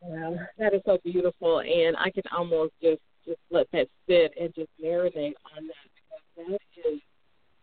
Well, 0.00 0.38
that 0.58 0.74
is 0.74 0.80
so 0.86 0.98
beautiful, 1.04 1.60
and 1.60 1.96
I 1.96 2.10
can 2.10 2.22
almost 2.34 2.72
just 2.80 3.02
just 3.26 3.40
let 3.50 3.66
that 3.72 3.88
sit 4.08 4.32
and 4.40 4.54
just 4.54 4.70
marinate 4.82 5.34
on 5.54 5.66
that 5.66 5.88
because 5.92 6.48
that 6.48 6.90
is 6.90 7.00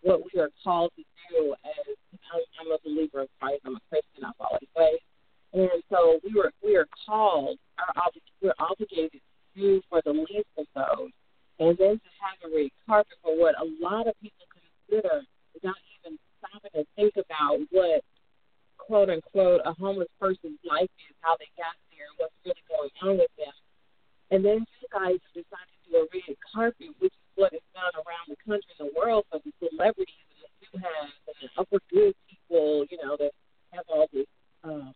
what 0.02 0.22
we 0.32 0.40
are 0.40 0.52
called 0.64 0.92
to 0.96 1.04
do. 1.32 1.56
As 1.64 1.96
I'm, 2.32 2.42
I'm 2.60 2.72
a 2.72 2.78
believer 2.84 3.22
of 3.22 3.30
Christ, 3.40 3.62
I'm 3.66 3.76
a 3.76 3.80
Christian. 3.90 4.26
I've 4.26 4.34
always 4.40 4.68
been, 4.76 4.98
and 5.56 5.82
so 5.90 6.20
we 6.24 6.36
were 6.36 6.52
we 6.64 6.76
are 6.76 6.88
called. 7.08 7.58
Our 7.80 8.12
we're 8.42 8.54
obligated 8.60 9.12
to 9.12 9.20
do 9.56 9.82
for 9.90 10.02
the 10.04 10.12
least 10.12 10.52
of 10.58 10.68
those, 10.76 11.12
and 11.60 11.78
then 11.78 11.96
to 11.96 12.10
have 12.20 12.38
a 12.44 12.54
red 12.54 12.72
carpet 12.86 13.16
for 13.24 13.40
what 13.40 13.56
a 13.56 13.68
lot 13.80 14.08
of 14.08 14.14
people 14.22 14.46
consider 14.52 15.24
without 15.54 15.80
even 16.00 16.20
stopping 16.40 16.72
to 16.76 16.84
think 16.96 17.16
about 17.16 17.60
what 17.72 18.04
quote 18.78 19.10
unquote 19.10 19.62
a 19.64 19.74
homeless 19.74 20.12
person's 20.20 20.60
life 20.68 20.92
is, 21.08 21.16
how 21.22 21.36
they 21.40 21.48
got 21.56 21.76
there, 21.92 22.04
and 22.12 22.16
what's 22.20 22.36
really 22.44 22.64
going 22.68 22.92
on 23.02 23.18
with 23.18 23.32
them. 23.40 23.56
And 24.32 24.44
then 24.44 24.68
you 24.82 24.88
guys 24.92 25.20
decided 25.32 25.72
to 25.72 25.88
do 25.88 25.98
a 26.04 26.06
red 26.12 26.36
carpet, 26.52 26.92
which 27.00 27.16
is 27.16 27.32
what 27.36 27.54
is 27.54 27.64
done 27.72 27.96
around 27.96 28.28
the 28.28 28.40
country 28.44 28.68
and 28.76 28.92
the 28.92 28.94
world 28.96 29.24
for 29.32 29.40
the 29.40 29.52
celebrities 29.64 30.28
and 30.36 30.44
the 30.44 30.52
do-haves 30.60 31.16
and 31.32 31.38
the 31.40 31.50
upper 31.56 31.80
good 31.88 32.16
people, 32.28 32.84
you 32.92 33.00
know, 33.00 33.16
that 33.16 33.32
have 33.72 33.86
all 33.88 34.08
this 34.12 34.28
um, 34.64 34.96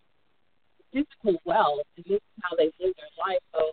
physical 0.92 1.40
wealth, 1.46 1.86
and 1.98 2.06
this 2.06 2.22
is 2.22 2.38
how 2.42 2.56
they 2.58 2.72
live 2.80 2.94
their 2.96 3.14
life. 3.20 3.44
So, 3.54 3.72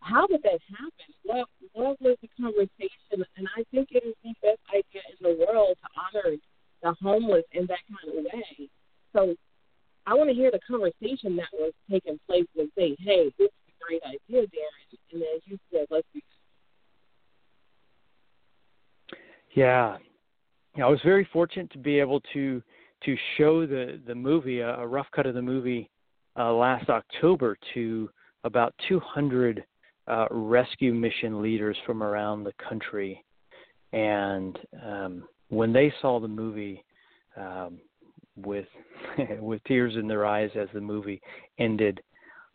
how 0.00 0.26
did 0.26 0.42
that 0.42 0.60
happen? 0.70 1.10
What 1.24 1.46
what 1.72 2.00
was 2.00 2.16
the 2.22 2.28
conversation? 2.40 3.24
And 3.36 3.48
I 3.56 3.64
think 3.70 3.88
it 3.92 4.04
is 4.04 4.14
the 4.24 4.34
best 4.42 4.60
idea 4.70 5.02
in 5.12 5.18
the 5.20 5.44
world 5.44 5.76
to 5.82 5.88
honor 5.96 6.36
the 6.82 6.94
homeless 7.00 7.44
in 7.52 7.66
that 7.66 7.78
kind 7.88 8.18
of 8.18 8.24
way. 8.24 8.68
So 9.12 9.34
I 10.06 10.14
want 10.14 10.30
to 10.30 10.34
hear 10.34 10.50
the 10.50 10.60
conversation 10.66 11.36
that 11.36 11.48
was 11.52 11.72
taking 11.90 12.18
place 12.26 12.46
and 12.56 12.70
say, 12.76 12.96
hey, 12.98 13.30
this 13.38 13.48
is 13.48 13.68
a 13.68 13.84
great 13.84 14.02
idea, 14.04 14.46
Darren. 14.46 14.98
And 15.12 15.22
then 15.22 15.40
you 15.44 15.58
said, 15.72 15.86
let's 15.90 16.06
do 16.14 16.20
Yeah. 19.54 19.98
yeah, 20.76 20.86
I 20.86 20.88
was 20.88 21.00
very 21.04 21.28
fortunate 21.32 21.70
to 21.72 21.78
be 21.78 21.98
able 21.98 22.20
to 22.32 22.62
to 23.04 23.16
show 23.36 23.66
the 23.66 24.00
the 24.06 24.14
movie 24.14 24.60
a 24.60 24.86
rough 24.86 25.06
cut 25.14 25.26
of 25.26 25.34
the 25.34 25.42
movie 25.42 25.90
uh, 26.38 26.52
last 26.52 26.88
October 26.88 27.56
to 27.74 28.08
about 28.44 28.74
200 28.88 29.64
uh, 30.06 30.26
rescue 30.30 30.94
mission 30.94 31.42
leaders 31.42 31.76
from 31.86 32.02
around 32.02 32.44
the 32.44 32.54
country, 32.68 33.24
and 33.92 34.58
um, 34.84 35.24
when 35.48 35.72
they 35.72 35.92
saw 36.00 36.18
the 36.18 36.28
movie, 36.28 36.84
um, 37.36 37.78
with 38.36 38.66
with 39.40 39.62
tears 39.64 39.94
in 39.96 40.06
their 40.06 40.26
eyes 40.26 40.50
as 40.54 40.68
the 40.74 40.80
movie 40.80 41.20
ended. 41.58 42.00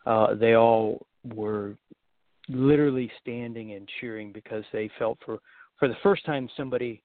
Uh, 0.04 0.34
they 0.34 0.54
all 0.54 1.04
were 1.34 1.76
literally 2.48 3.10
standing 3.20 3.72
and 3.72 3.88
cheering 4.00 4.32
because 4.32 4.64
they 4.72 4.90
felt 4.98 5.18
for 5.24 5.38
for 5.78 5.88
the 5.88 5.96
first 6.02 6.24
time 6.24 6.48
somebody 6.56 7.02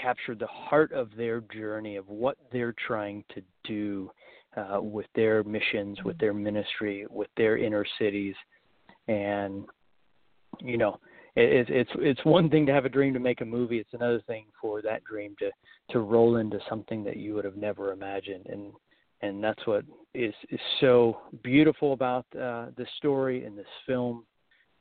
captured 0.00 0.38
the 0.38 0.46
heart 0.46 0.92
of 0.92 1.08
their 1.16 1.42
journey 1.54 1.96
of 1.96 2.08
what 2.08 2.36
they're 2.50 2.74
trying 2.86 3.22
to 3.34 3.42
do 3.64 4.10
uh, 4.56 4.80
with 4.80 5.06
their 5.14 5.42
missions, 5.44 5.98
with 6.04 6.18
their 6.18 6.34
ministry, 6.34 7.06
with 7.10 7.28
their 7.36 7.56
inner 7.56 7.84
cities, 7.98 8.34
and 9.08 9.64
you 10.60 10.76
know 10.76 10.98
it, 11.34 11.70
it's 11.70 11.90
it's 11.94 12.24
one 12.24 12.50
thing 12.50 12.66
to 12.66 12.72
have 12.72 12.84
a 12.84 12.90
dream 12.90 13.14
to 13.14 13.20
make 13.20 13.40
a 13.40 13.44
movie. 13.44 13.78
It's 13.78 13.94
another 13.94 14.20
thing 14.26 14.46
for 14.60 14.82
that 14.82 15.04
dream 15.04 15.34
to 15.38 15.50
to 15.90 16.00
roll 16.00 16.36
into 16.36 16.58
something 16.68 17.02
that 17.04 17.16
you 17.16 17.34
would 17.34 17.44
have 17.44 17.56
never 17.56 17.92
imagined. 17.92 18.46
And 18.46 18.72
and 19.22 19.42
that's 19.42 19.66
what 19.66 19.84
is 20.14 20.34
is 20.50 20.60
so 20.80 21.18
beautiful 21.42 21.92
about 21.94 22.26
uh, 22.38 22.66
this 22.76 22.88
story 22.98 23.44
and 23.44 23.56
this 23.56 23.66
film, 23.86 24.24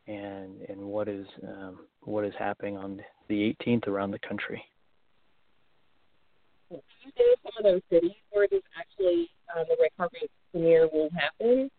and 0.07 0.61
and 0.67 0.81
what 0.81 1.07
is 1.07 1.25
um, 1.47 1.79
what 2.01 2.25
is 2.25 2.33
happening 2.37 2.77
on 2.77 3.01
the 3.29 3.55
18th 3.61 3.87
around 3.87 4.11
the 4.11 4.19
country. 4.19 4.61
Can 6.71 6.81
you 7.03 7.11
name 7.17 7.35
some 7.43 7.53
of 7.57 7.63
those 7.63 7.81
cities 7.91 8.15
where 8.31 8.47
this 8.49 8.61
actually 8.79 9.29
uh, 9.53 9.63
the 9.65 9.75
red 9.81 9.91
carpet 9.97 10.29
premiere 10.51 10.87
will 10.91 11.09
happen? 11.13 11.69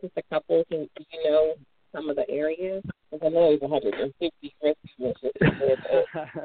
Just 0.00 0.14
a 0.16 0.22
couple. 0.32 0.64
Can 0.70 0.88
do 0.96 1.04
you 1.12 1.30
know 1.30 1.54
some 1.92 2.08
of 2.08 2.16
the 2.16 2.28
areas? 2.30 2.82
Because 3.10 3.26
I 3.26 3.28
know 3.28 3.48
there's 3.50 3.60
150 3.60 4.54
rescue. 4.62 5.12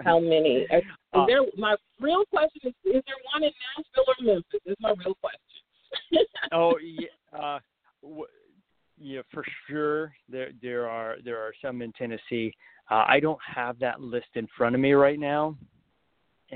How 0.04 0.20
many? 0.20 0.68
Is 0.70 0.84
uh, 1.14 1.26
there? 1.26 1.42
My 1.58 1.76
real 2.02 2.26
question 2.26 2.62
is: 2.66 2.74
Is 2.84 3.04
there 3.06 3.16
one 3.34 3.44
in 3.44 3.52
Nashville 3.78 4.06
or 4.08 4.26
Memphis? 4.26 4.60
Is 4.66 4.76
my 4.82 4.90
real 4.90 5.16
question. 5.16 6.26
oh 6.52 6.78
yeah, 6.84 7.08
uh, 7.38 7.60
w- 8.04 8.26
yeah, 9.00 9.22
for 9.32 9.46
sure. 9.70 10.14
There 10.30 10.50
there 10.62 10.90
are 10.90 11.16
there 11.24 11.38
are 11.38 11.54
some 11.62 11.82
in 11.82 11.94
Tennessee. 11.94 12.54
Uh, 12.90 13.06
I 13.08 13.20
don't 13.20 13.40
have 13.56 13.80
that 13.80 14.02
list 14.02 14.28
in 14.36 14.48
front 14.58 14.76
of 14.76 14.82
me 14.82 14.94
right 14.94 15.20
now, 15.20 15.58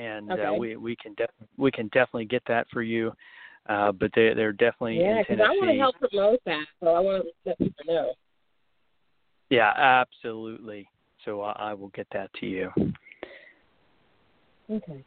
and 0.01 0.31
uh, 0.31 0.33
okay. 0.33 0.45
uh, 0.45 0.53
we 0.53 0.75
we 0.75 0.95
can 0.95 1.13
def- 1.15 1.29
we 1.57 1.71
can 1.71 1.87
definitely 1.87 2.25
get 2.25 2.43
that 2.47 2.67
for 2.71 2.81
you. 2.81 3.11
Uh, 3.69 3.91
but 3.91 4.11
they 4.15 4.33
they're 4.33 4.51
definitely 4.51 4.99
yeah, 4.99 5.19
because 5.19 5.39
I 5.39 5.49
want 5.49 5.69
to 5.69 5.77
help 5.77 5.95
promote 5.99 6.39
that, 6.45 6.65
so 6.79 6.87
I 6.87 6.99
want 6.99 7.23
to 7.23 7.29
let 7.45 7.57
people 7.59 7.85
know. 7.85 8.13
Yeah, 9.49 9.71
absolutely. 9.75 10.89
So 11.25 11.41
I, 11.41 11.51
I 11.51 11.73
will 11.73 11.89
get 11.89 12.07
that 12.13 12.31
to 12.39 12.45
you. 12.47 12.71
Okay. 14.71 15.03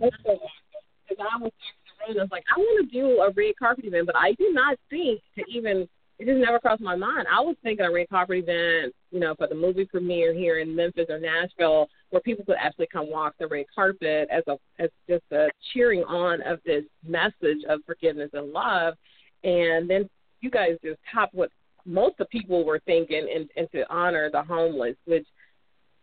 That's 0.00 0.16
so 0.24 0.32
awesome. 0.32 0.48
Because 1.08 1.26
I 1.32 1.42
was 1.42 1.52
I 2.08 2.12
was 2.12 2.28
like, 2.30 2.44
I 2.54 2.58
want 2.58 2.88
to 2.88 2.92
do 2.92 3.20
a 3.20 3.30
red 3.32 3.54
carpet 3.58 3.84
event, 3.84 4.06
but 4.06 4.16
I 4.16 4.32
did 4.32 4.54
not 4.54 4.78
think 4.88 5.20
to 5.36 5.44
even. 5.50 5.88
It 6.18 6.26
just 6.26 6.38
never 6.38 6.58
crossed 6.58 6.80
my 6.80 6.96
mind. 6.96 7.28
I 7.32 7.40
was 7.40 7.54
thinking 7.62 7.86
a 7.86 7.92
red 7.92 8.08
carpet 8.08 8.38
event, 8.38 8.92
you 9.12 9.20
know, 9.20 9.36
for 9.36 9.46
the 9.46 9.54
movie 9.54 9.84
premiere 9.84 10.34
here 10.34 10.58
in 10.58 10.74
Memphis 10.74 11.06
or 11.08 11.20
Nashville, 11.20 11.88
where 12.10 12.20
people 12.20 12.44
could 12.44 12.56
actually 12.58 12.88
come 12.92 13.08
walk 13.08 13.34
the 13.38 13.46
red 13.46 13.66
carpet 13.72 14.28
as 14.30 14.42
a 14.48 14.56
as 14.82 14.90
just 15.08 15.22
a 15.30 15.48
cheering 15.72 16.02
on 16.04 16.42
of 16.42 16.58
this 16.66 16.82
message 17.06 17.62
of 17.68 17.80
forgiveness 17.86 18.30
and 18.32 18.52
love. 18.52 18.94
And 19.44 19.88
then 19.88 20.08
you 20.40 20.50
guys 20.50 20.76
just 20.84 20.98
top 21.12 21.30
what 21.32 21.50
most 21.84 22.18
of 22.18 22.28
people 22.30 22.64
were 22.64 22.80
thinking 22.84 23.28
and, 23.34 23.48
and 23.56 23.70
to 23.72 23.88
honor 23.92 24.28
the 24.30 24.42
homeless, 24.42 24.96
which 25.06 25.26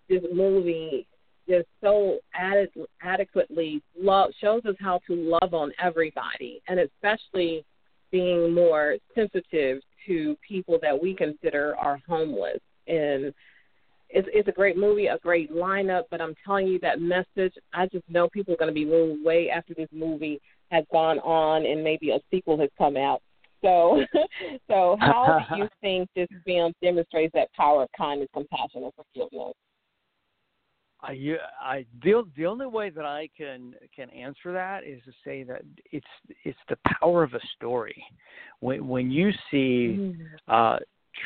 this 0.07 0.23
movie 0.33 1.07
just 1.47 1.67
so 1.81 2.19
ad- 2.33 2.69
adequately 3.01 3.83
love, 3.99 4.31
shows 4.41 4.63
us 4.65 4.75
how 4.79 4.99
to 5.07 5.15
love 5.15 5.53
on 5.53 5.71
everybody, 5.81 6.61
and 6.67 6.79
especially 6.79 7.65
being 8.11 8.53
more 8.53 8.95
sensitive 9.13 9.81
to 10.07 10.35
people 10.47 10.79
that 10.81 10.99
we 10.99 11.15
consider 11.15 11.75
are 11.77 11.99
homeless. 12.07 12.59
And 12.87 13.33
it's, 14.09 14.27
it's 14.31 14.47
a 14.47 14.51
great 14.51 14.77
movie, 14.77 15.07
a 15.07 15.17
great 15.19 15.51
lineup, 15.51 16.03
but 16.11 16.21
I'm 16.21 16.35
telling 16.45 16.67
you 16.67 16.79
that 16.79 17.01
message, 17.01 17.53
I 17.73 17.87
just 17.87 18.07
know 18.09 18.29
people 18.29 18.53
are 18.53 18.57
going 18.57 18.69
to 18.69 18.73
be 18.73 18.85
moved 18.85 19.25
way 19.25 19.49
after 19.49 19.73
this 19.73 19.89
movie 19.91 20.39
has 20.71 20.85
gone 20.91 21.19
on 21.19 21.65
and 21.65 21.83
maybe 21.83 22.11
a 22.11 22.19
sequel 22.31 22.59
has 22.59 22.69
come 22.77 22.97
out 22.97 23.21
so, 23.65 24.05
so 24.69 24.97
how 24.99 25.45
do 25.49 25.57
you 25.57 25.67
think 25.81 26.09
this 26.15 26.27
film 26.45 26.73
demonstrates 26.83 27.33
that 27.33 27.51
power 27.53 27.83
of 27.83 27.89
kindness, 27.97 28.29
compassion, 28.33 28.83
and 28.83 28.91
forgiveness? 28.95 29.53
I, 31.01 31.37
I 31.61 31.85
the 32.03 32.23
the 32.35 32.45
only 32.45 32.65
way 32.65 32.89
that 32.89 33.05
I 33.05 33.29
can 33.37 33.73
can 33.95 34.09
answer 34.09 34.51
that 34.53 34.83
is 34.83 35.01
to 35.05 35.11
say 35.23 35.43
that 35.43 35.61
it's 35.91 36.05
it's 36.43 36.57
the 36.69 36.77
power 36.99 37.23
of 37.23 37.33
a 37.33 37.39
story. 37.55 38.03
When 38.59 38.87
when 38.87 39.11
you 39.11 39.31
see 39.51 39.99
Mm-hmm. 39.99 40.35
uh, 40.47 40.77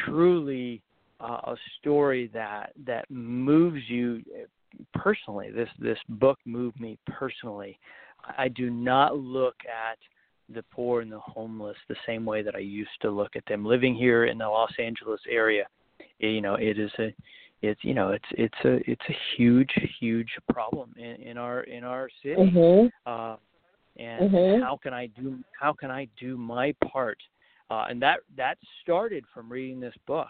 truly 0.05 0.81
uh, 1.19 1.39
a 1.43 1.55
story 1.79 2.29
that 2.33 2.71
that 2.85 3.09
moves 3.09 3.81
you 3.87 4.21
personally, 4.93 5.51
this 5.51 5.69
this 5.79 5.99
book 6.09 6.39
moved 6.45 6.79
me 6.79 6.97
personally. 7.07 7.79
I 8.37 8.47
do 8.49 8.69
not 8.69 9.17
look 9.17 9.55
at 9.65 9.97
the 10.53 10.63
poor 10.71 11.01
and 11.01 11.11
the 11.11 11.19
homeless 11.19 11.77
the 11.87 11.95
same 12.05 12.25
way 12.25 12.41
that 12.41 12.55
I 12.55 12.59
used 12.59 12.89
to 13.01 13.11
look 13.11 13.35
at 13.35 13.45
them. 13.47 13.65
Living 13.65 13.95
here 13.95 14.25
in 14.25 14.37
the 14.37 14.47
Los 14.47 14.71
Angeles 14.79 15.21
area, 15.29 15.65
you 16.19 16.41
know, 16.41 16.55
it 16.55 16.79
is 16.79 16.91
a 16.99 17.13
it's 17.61 17.83
you 17.83 17.93
know 17.93 18.09
it's 18.11 18.25
it's 18.31 18.57
a 18.65 18.79
it's 18.89 19.05
a 19.09 19.15
huge 19.35 19.71
huge 19.99 20.29
problem 20.51 20.93
in, 20.97 21.15
in 21.15 21.37
our 21.37 21.61
in 21.63 21.83
our 21.83 22.09
city 22.23 22.41
Mhm. 22.41 22.91
uh 23.05 23.35
and 23.97 24.31
Mhm. 24.31 24.61
how 24.61 24.77
can 24.77 24.93
i 24.93 25.07
do 25.07 25.37
how 25.59 25.73
can 25.73 25.91
i 25.91 26.07
do 26.17 26.37
my 26.37 26.73
part 26.87 27.21
uh 27.69 27.85
and 27.89 28.01
that 28.01 28.19
that 28.35 28.57
started 28.81 29.25
from 29.33 29.51
reading 29.51 29.79
this 29.79 29.95
book 30.07 30.27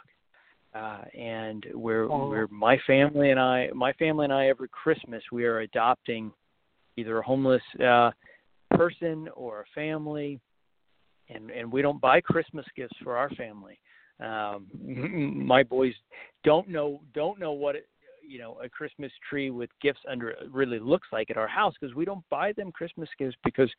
uh 0.74 1.04
and 1.14 1.66
where 1.74 2.08
Wow. 2.08 2.30
where 2.30 2.48
my 2.48 2.78
family 2.88 3.32
and 3.32 3.40
i 3.40 3.70
my 3.74 3.94
family 3.94 4.24
and 4.26 4.34
i 4.34 4.48
every 4.48 4.70
christmas 4.70 5.24
we 5.32 5.46
are 5.46 5.60
adopting 5.60 6.32
either 6.98 7.20
a 7.20 7.24
homeless 7.24 7.64
uh 7.84 8.12
person 8.72 9.28
or 9.36 9.62
a 9.62 9.66
family 9.76 10.40
and 11.30 11.52
and 11.52 11.72
we 11.72 11.82
don't 11.82 12.02
buy 12.02 12.20
christmas 12.22 12.66
gifts 12.76 12.98
for 13.04 13.18
our 13.18 13.30
family 13.32 13.80
um 14.20 14.68
my 15.48 15.64
boys 15.64 15.94
don't 16.44 16.68
know 16.68 17.02
don't 17.14 17.40
know 17.40 17.52
what 17.52 17.76
it, 17.76 17.88
you 18.28 18.38
know 18.40 18.58
a 18.64 18.70
christmas 18.70 19.12
tree 19.30 19.50
with 19.50 19.70
gifts 19.82 20.02
under 20.10 20.32
it 20.32 20.52
really 20.52 20.80
looks 20.80 21.08
like 21.12 21.30
at 21.30 21.38
our 21.38 21.48
house 21.48 21.74
because 21.80 21.96
we 21.96 22.06
don't 22.06 22.28
buy 22.30 22.52
them 22.54 22.72
christmas 22.72 23.10
gifts 23.18 23.38
because 23.44 23.70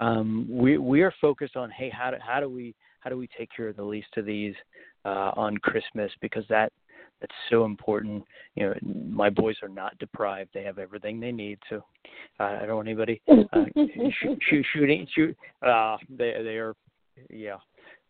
um 0.00 0.46
we 0.50 0.78
we 0.78 1.02
are 1.02 1.12
focused 1.20 1.56
on 1.56 1.70
hey 1.70 1.90
how 1.90 2.10
do 2.10 2.16
how 2.20 2.40
do 2.40 2.48
we 2.48 2.74
how 3.00 3.10
do 3.10 3.16
we 3.16 3.28
take 3.38 3.48
care 3.54 3.68
of 3.68 3.76
the 3.76 3.82
least 3.82 4.08
of 4.16 4.24
these 4.24 4.54
uh 5.04 5.32
on 5.36 5.56
christmas? 5.58 6.10
Because 6.20 6.44
that 6.48 6.72
that's 7.20 7.34
so 7.50 7.64
important. 7.64 8.22
You 8.54 8.66
know 8.66 8.74
my 9.10 9.28
boys 9.28 9.56
are 9.62 9.68
not 9.68 9.98
deprived. 9.98 10.50
They 10.54 10.62
have 10.62 10.78
everything 10.78 11.18
they 11.18 11.32
need 11.32 11.58
so 11.68 11.82
uh, 12.40 12.58
i 12.62 12.66
don't 12.66 12.76
want 12.76 12.88
anybody 12.88 13.20
uh, 13.28 13.64
shoot, 14.20 14.38
shoot, 14.48 14.66
shooting 14.72 15.06
shoot 15.14 15.36
uh 15.62 15.96
they 16.10 16.34
they 16.42 16.56
are 16.56 16.74
yeah 17.30 17.56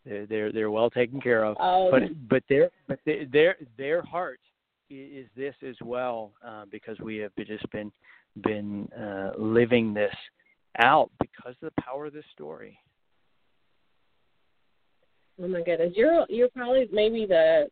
they're 0.09 0.25
they're, 0.25 0.51
they're 0.51 0.71
well 0.71 0.89
taken 0.89 1.21
care 1.21 1.43
of 1.43 1.55
Oh, 1.59 1.89
but 1.91 2.03
but 2.29 2.43
their 2.49 2.69
but 2.87 2.99
their 3.05 3.25
their, 3.25 3.55
their 3.77 4.01
heart 4.01 4.39
is 4.89 5.27
this 5.37 5.53
as 5.67 5.75
well 5.83 6.31
uh, 6.45 6.65
because 6.71 6.97
we 6.99 7.17
have 7.17 7.31
just 7.45 7.69
been 7.71 7.91
been 8.43 8.89
uh, 8.99 9.31
living 9.37 9.93
this 9.93 10.13
out 10.79 11.11
because 11.19 11.55
of 11.61 11.71
the 11.75 11.81
power 11.81 12.07
of 12.07 12.13
this 12.13 12.25
story. 12.33 12.79
Oh 15.41 15.47
my 15.47 15.61
goodness, 15.61 15.93
you're 15.95 16.25
you're 16.29 16.49
probably 16.49 16.89
maybe 16.91 17.25
the 17.25 17.69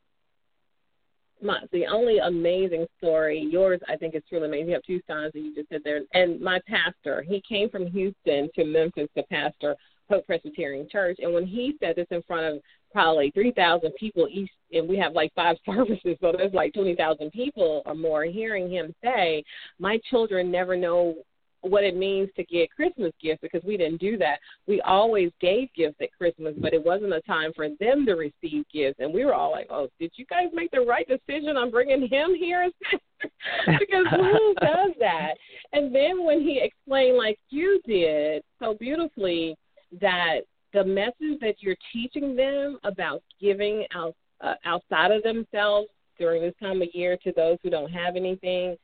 my 1.41 1.59
the 1.71 1.85
only 1.87 2.19
amazing 2.19 2.85
story. 2.97 3.47
Yours, 3.51 3.79
I 3.87 3.95
think, 3.95 4.15
is 4.15 4.23
truly 4.29 4.47
amazing. 4.47 4.67
You 4.67 4.73
have 4.73 4.83
two 4.83 5.01
sons, 5.07 5.31
and 5.33 5.45
you 5.45 5.55
just 5.55 5.69
sit 5.69 5.83
there. 5.83 6.01
And 6.13 6.39
my 6.39 6.59
pastor, 6.67 7.23
he 7.27 7.41
came 7.47 7.69
from 7.69 7.87
Houston 7.87 8.49
to 8.55 8.63
Memphis 8.63 9.09
to 9.17 9.23
pastor 9.23 9.75
Hope 10.09 10.25
Presbyterian 10.25 10.87
Church, 10.89 11.17
and 11.19 11.33
when 11.33 11.45
he 11.45 11.75
said 11.79 11.95
this 11.95 12.07
in 12.11 12.21
front 12.23 12.45
of 12.45 12.61
probably 12.91 13.31
three 13.31 13.51
thousand 13.51 13.91
people 13.99 14.27
each, 14.31 14.49
and 14.71 14.87
we 14.87 14.97
have 14.97 15.13
like 15.13 15.33
five 15.35 15.57
services, 15.65 16.17
so 16.21 16.33
there's 16.35 16.53
like 16.53 16.73
twenty 16.73 16.95
thousand 16.95 17.31
people 17.31 17.81
or 17.85 17.95
more 17.95 18.23
hearing 18.23 18.69
him 18.69 18.93
say, 19.03 19.43
"My 19.79 19.99
children 20.09 20.51
never 20.51 20.75
know." 20.75 21.15
What 21.61 21.83
it 21.83 21.97
means 21.97 22.29
to 22.35 22.45
get 22.45 22.69
Christmas 22.69 23.11
gifts 23.19 23.41
because 23.41 23.63
we 23.63 23.77
didn't 23.77 23.99
do 23.99 24.15
that. 24.19 24.37
We 24.67 24.79
always 24.81 25.31
gave 25.41 25.73
gifts 25.75 25.97
at 25.99 26.13
Christmas, 26.15 26.53
but 26.61 26.71
it 26.71 26.85
wasn't 26.85 27.13
a 27.13 27.21
time 27.21 27.51
for 27.55 27.67
them 27.79 28.05
to 28.05 28.13
receive 28.13 28.63
gifts. 28.71 28.99
And 28.99 29.11
we 29.11 29.25
were 29.25 29.33
all 29.33 29.51
like, 29.51 29.67
"Oh, 29.71 29.89
did 29.99 30.11
you 30.15 30.25
guys 30.27 30.49
make 30.53 30.69
the 30.69 30.81
right 30.81 31.05
decision 31.07 31.57
on 31.57 31.71
bringing 31.71 32.07
him 32.07 32.35
here?" 32.35 32.69
because 33.79 34.05
who 34.11 34.53
does 34.61 34.91
that? 34.99 35.33
And 35.73 35.93
then 35.93 36.23
when 36.23 36.41
he 36.41 36.61
explained, 36.61 37.17
like 37.17 37.39
you 37.49 37.81
did 37.85 38.43
so 38.59 38.75
beautifully, 38.75 39.57
that 40.01 40.41
the 40.73 40.83
message 40.83 41.39
that 41.41 41.55
you're 41.59 41.77
teaching 41.93 42.35
them 42.35 42.77
about 42.83 43.23
giving 43.41 43.85
out 43.93 44.15
uh, 44.41 44.53
outside 44.65 45.11
of 45.11 45.23
themselves 45.23 45.89
during 46.19 46.41
this 46.41 46.53
time 46.61 46.81
of 46.81 46.87
year 46.93 47.17
to 47.23 47.31
those 47.35 47.57
who 47.63 47.69
don't 47.69 47.91
have 47.91 48.15
anything 48.15 48.75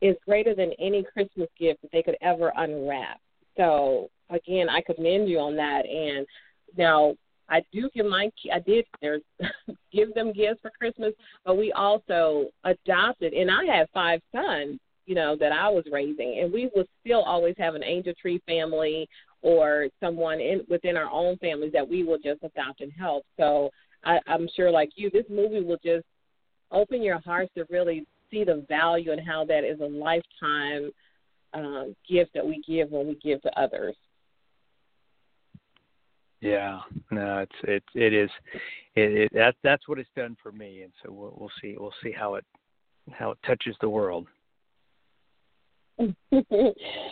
is 0.00 0.16
greater 0.26 0.54
than 0.54 0.72
any 0.78 1.04
Christmas 1.04 1.48
gift 1.58 1.82
that 1.82 1.92
they 1.92 2.02
could 2.02 2.16
ever 2.22 2.52
unwrap. 2.56 3.20
So 3.56 4.08
again, 4.30 4.68
I 4.68 4.80
commend 4.80 5.28
you 5.28 5.38
on 5.38 5.56
that. 5.56 5.86
And 5.86 6.26
now 6.76 7.14
I 7.48 7.62
do 7.72 7.90
give 7.94 8.06
my 8.06 8.30
I 8.52 8.58
did 8.60 8.84
there's 9.00 9.22
give 9.92 10.14
them 10.14 10.32
gifts 10.32 10.60
for 10.62 10.70
Christmas, 10.70 11.12
but 11.44 11.56
we 11.56 11.72
also 11.72 12.46
adopted, 12.64 13.34
and 13.34 13.50
I 13.50 13.76
have 13.76 13.88
five 13.92 14.20
sons, 14.34 14.78
you 15.06 15.14
know, 15.14 15.36
that 15.38 15.52
I 15.52 15.68
was 15.68 15.84
raising, 15.92 16.40
and 16.40 16.52
we 16.52 16.70
would 16.74 16.88
still 17.04 17.22
always 17.22 17.54
have 17.58 17.74
an 17.74 17.84
angel 17.84 18.14
tree 18.20 18.40
family 18.46 19.08
or 19.42 19.88
someone 20.00 20.40
in 20.40 20.62
within 20.68 20.96
our 20.96 21.10
own 21.10 21.36
families 21.38 21.72
that 21.72 21.88
we 21.88 22.04
will 22.04 22.18
just 22.18 22.42
adopt 22.42 22.80
and 22.80 22.92
help. 22.92 23.24
So 23.38 23.70
I, 24.04 24.18
I'm 24.26 24.48
sure, 24.54 24.70
like 24.70 24.90
you, 24.96 25.10
this 25.10 25.26
movie 25.28 25.62
will 25.62 25.78
just 25.84 26.06
open 26.70 27.02
your 27.02 27.20
hearts 27.20 27.52
to 27.56 27.64
really 27.68 28.06
see 28.30 28.44
the 28.44 28.64
value 28.68 29.12
and 29.12 29.20
how 29.26 29.44
that 29.44 29.64
is 29.64 29.80
a 29.80 29.84
lifetime 29.84 30.90
um, 31.54 31.94
gift 32.08 32.32
that 32.34 32.46
we 32.46 32.62
give 32.66 32.90
when 32.90 33.06
we 33.06 33.14
give 33.16 33.42
to 33.42 33.60
others. 33.60 33.94
Yeah, 36.40 36.80
no, 37.12 37.38
it's 37.38 37.52
it 37.62 37.84
it 37.94 38.12
is 38.12 38.30
it, 38.96 39.12
it 39.12 39.32
that 39.32 39.54
that's 39.62 39.86
what 39.86 40.00
it's 40.00 40.10
done 40.16 40.36
for 40.42 40.50
me, 40.50 40.82
and 40.82 40.92
so 41.04 41.12
we'll 41.12 41.34
we'll 41.38 41.52
see 41.60 41.76
we'll 41.78 41.94
see 42.02 42.10
how 42.10 42.34
it 42.34 42.44
how 43.12 43.30
it 43.30 43.38
touches 43.46 43.76
the 43.80 43.88
world. 43.88 44.26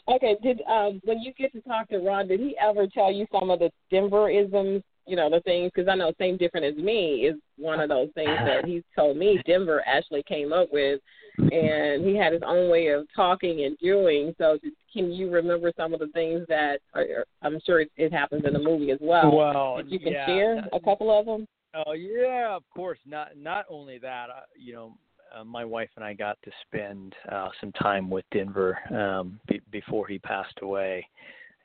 okay, 0.09 0.37
did 0.42 0.62
um, 0.62 1.00
when 1.05 1.20
you 1.20 1.33
get 1.35 1.53
to 1.53 1.61
talk 1.62 1.88
to 1.88 1.98
Ron, 1.98 2.29
did 2.29 2.40
he 2.40 2.57
ever 2.61 2.87
tell 2.87 3.12
you 3.12 3.26
some 3.33 3.50
of 3.50 3.59
the 3.59 3.70
Denverisms? 3.92 4.83
You 5.07 5.16
know, 5.16 5.31
the 5.31 5.40
things 5.40 5.72
because 5.74 5.88
I 5.88 5.96
know 5.96 6.12
same 6.18 6.37
different 6.37 6.66
as 6.66 6.76
me 6.76 7.26
is 7.26 7.35
one 7.57 7.81
of 7.81 7.88
those 7.88 8.11
things 8.14 8.38
that 8.44 8.64
he's 8.64 8.83
told 8.94 9.16
me 9.16 9.42
Denver 9.46 9.83
actually 9.87 10.22
came 10.22 10.53
up 10.53 10.68
with, 10.72 11.00
and 11.38 12.05
he 12.05 12.16
had 12.16 12.33
his 12.33 12.42
own 12.46 12.70
way 12.70 12.88
of 12.88 13.07
talking 13.16 13.64
and 13.64 13.76
doing. 13.79 14.35
So, 14.38 14.59
can 14.92 15.11
you 15.11 15.31
remember 15.31 15.72
some 15.76 15.94
of 15.94 16.00
the 16.00 16.09
things 16.09 16.44
that 16.48 16.79
are, 16.94 17.24
I'm 17.42 17.59
sure 17.64 17.81
it, 17.81 17.90
it 17.96 18.12
happens 18.12 18.44
in 18.44 18.53
the 18.53 18.59
movie 18.59 18.90
as 18.90 18.98
well? 19.00 19.35
Well, 19.35 19.79
if 19.79 19.87
you 19.88 19.98
can 19.98 20.12
yeah, 20.12 20.26
share 20.26 20.68
a 20.72 20.81
couple 20.81 21.16
of 21.16 21.26
them. 21.26 21.46
Oh 21.74 21.92
yeah, 21.92 22.55
of 22.55 22.62
course. 22.74 22.98
Not 23.07 23.37
not 23.37 23.64
only 23.68 23.98
that, 23.98 24.29
uh, 24.31 24.40
you 24.59 24.72
know, 24.72 24.94
uh, 25.38 25.45
my 25.45 25.64
wife 25.64 25.90
and 25.97 26.05
I 26.05 26.14
got 26.14 26.38
to 26.45 26.51
spend 26.66 27.14
uh, 27.31 27.49
some 27.61 27.73
time 27.73 28.11
with 28.11 28.25
Denver 28.33 28.79
um, 28.90 29.40
be- 29.47 29.61
before 29.71 30.07
he 30.07 30.19
passed 30.19 30.59
away, 30.62 31.07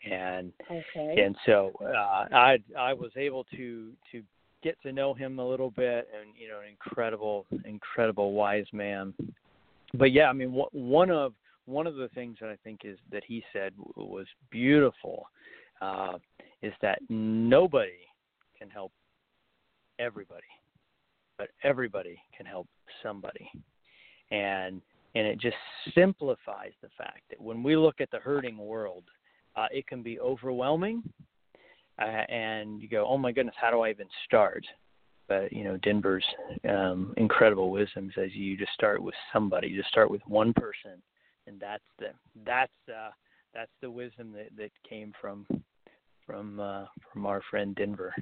and 0.09 0.51
Okay. 0.69 1.23
and 1.23 1.35
so 1.45 1.73
uh, 1.83 2.25
I 2.33 2.57
I 2.77 2.93
was 2.93 3.11
able 3.15 3.43
to 3.55 3.91
to 4.11 4.23
get 4.63 4.81
to 4.81 4.91
know 4.91 5.13
him 5.13 5.39
a 5.39 5.47
little 5.47 5.71
bit, 5.71 6.07
and 6.19 6.31
you 6.37 6.47
know, 6.47 6.59
an 6.59 6.67
incredible 6.69 7.45
incredible 7.65 8.33
wise 8.33 8.65
man. 8.73 9.13
But 9.93 10.11
yeah, 10.11 10.27
I 10.29 10.33
mean, 10.33 10.51
wh- 10.51 10.73
one 10.73 11.11
of 11.11 11.33
one 11.65 11.87
of 11.87 11.95
the 11.95 12.09
things 12.09 12.37
that 12.41 12.49
I 12.49 12.57
think 12.63 12.81
is 12.83 12.97
that 13.11 13.23
he 13.25 13.43
said 13.53 13.73
w- 13.77 14.11
was 14.11 14.25
beautiful 14.49 15.27
uh, 15.81 16.17
is 16.61 16.73
that 16.81 16.99
nobody 17.09 17.91
can 18.57 18.69
help 18.69 18.91
everybody, 19.99 20.41
but 21.37 21.49
everybody 21.63 22.21
can 22.35 22.45
help 22.45 22.67
somebody, 23.03 23.49
and 24.31 24.81
and 25.15 25.25
it 25.25 25.39
just 25.39 25.55
simplifies 25.93 26.73
the 26.81 26.89
fact 26.97 27.21
that 27.29 27.41
when 27.41 27.63
we 27.63 27.77
look 27.77 28.01
at 28.01 28.11
the 28.11 28.19
hurting 28.19 28.57
world, 28.57 29.03
uh, 29.55 29.67
it 29.71 29.87
can 29.87 30.03
be 30.03 30.19
overwhelming, 30.19 31.01
uh, 32.01 32.05
and 32.29 32.81
you 32.81 32.89
go, 32.89 33.05
oh 33.07 33.17
my 33.17 33.31
goodness, 33.31 33.55
how 33.59 33.71
do 33.71 33.81
I 33.81 33.89
even 33.89 34.07
start? 34.25 34.65
But 35.27 35.51
you 35.51 35.63
know, 35.63 35.77
Denver's 35.77 36.25
um, 36.69 37.13
incredible 37.17 37.71
wisdom 37.71 38.11
says 38.13 38.29
you 38.33 38.57
just 38.57 38.73
start 38.73 39.01
with 39.01 39.15
somebody, 39.33 39.69
you 39.69 39.77
just 39.77 39.89
start 39.89 40.11
with 40.11 40.21
one 40.27 40.53
person, 40.53 41.01
and 41.47 41.59
that's 41.59 41.83
the 41.99 42.09
that's 42.45 42.71
uh, 42.89 43.09
that's 43.53 43.71
the 43.81 43.89
wisdom 43.89 44.31
that 44.33 44.49
that 44.57 44.71
came 44.87 45.13
from 45.19 45.47
from 46.25 46.59
uh, 46.59 46.85
from 47.11 47.25
our 47.25 47.41
friend 47.49 47.75
Denver. 47.75 48.13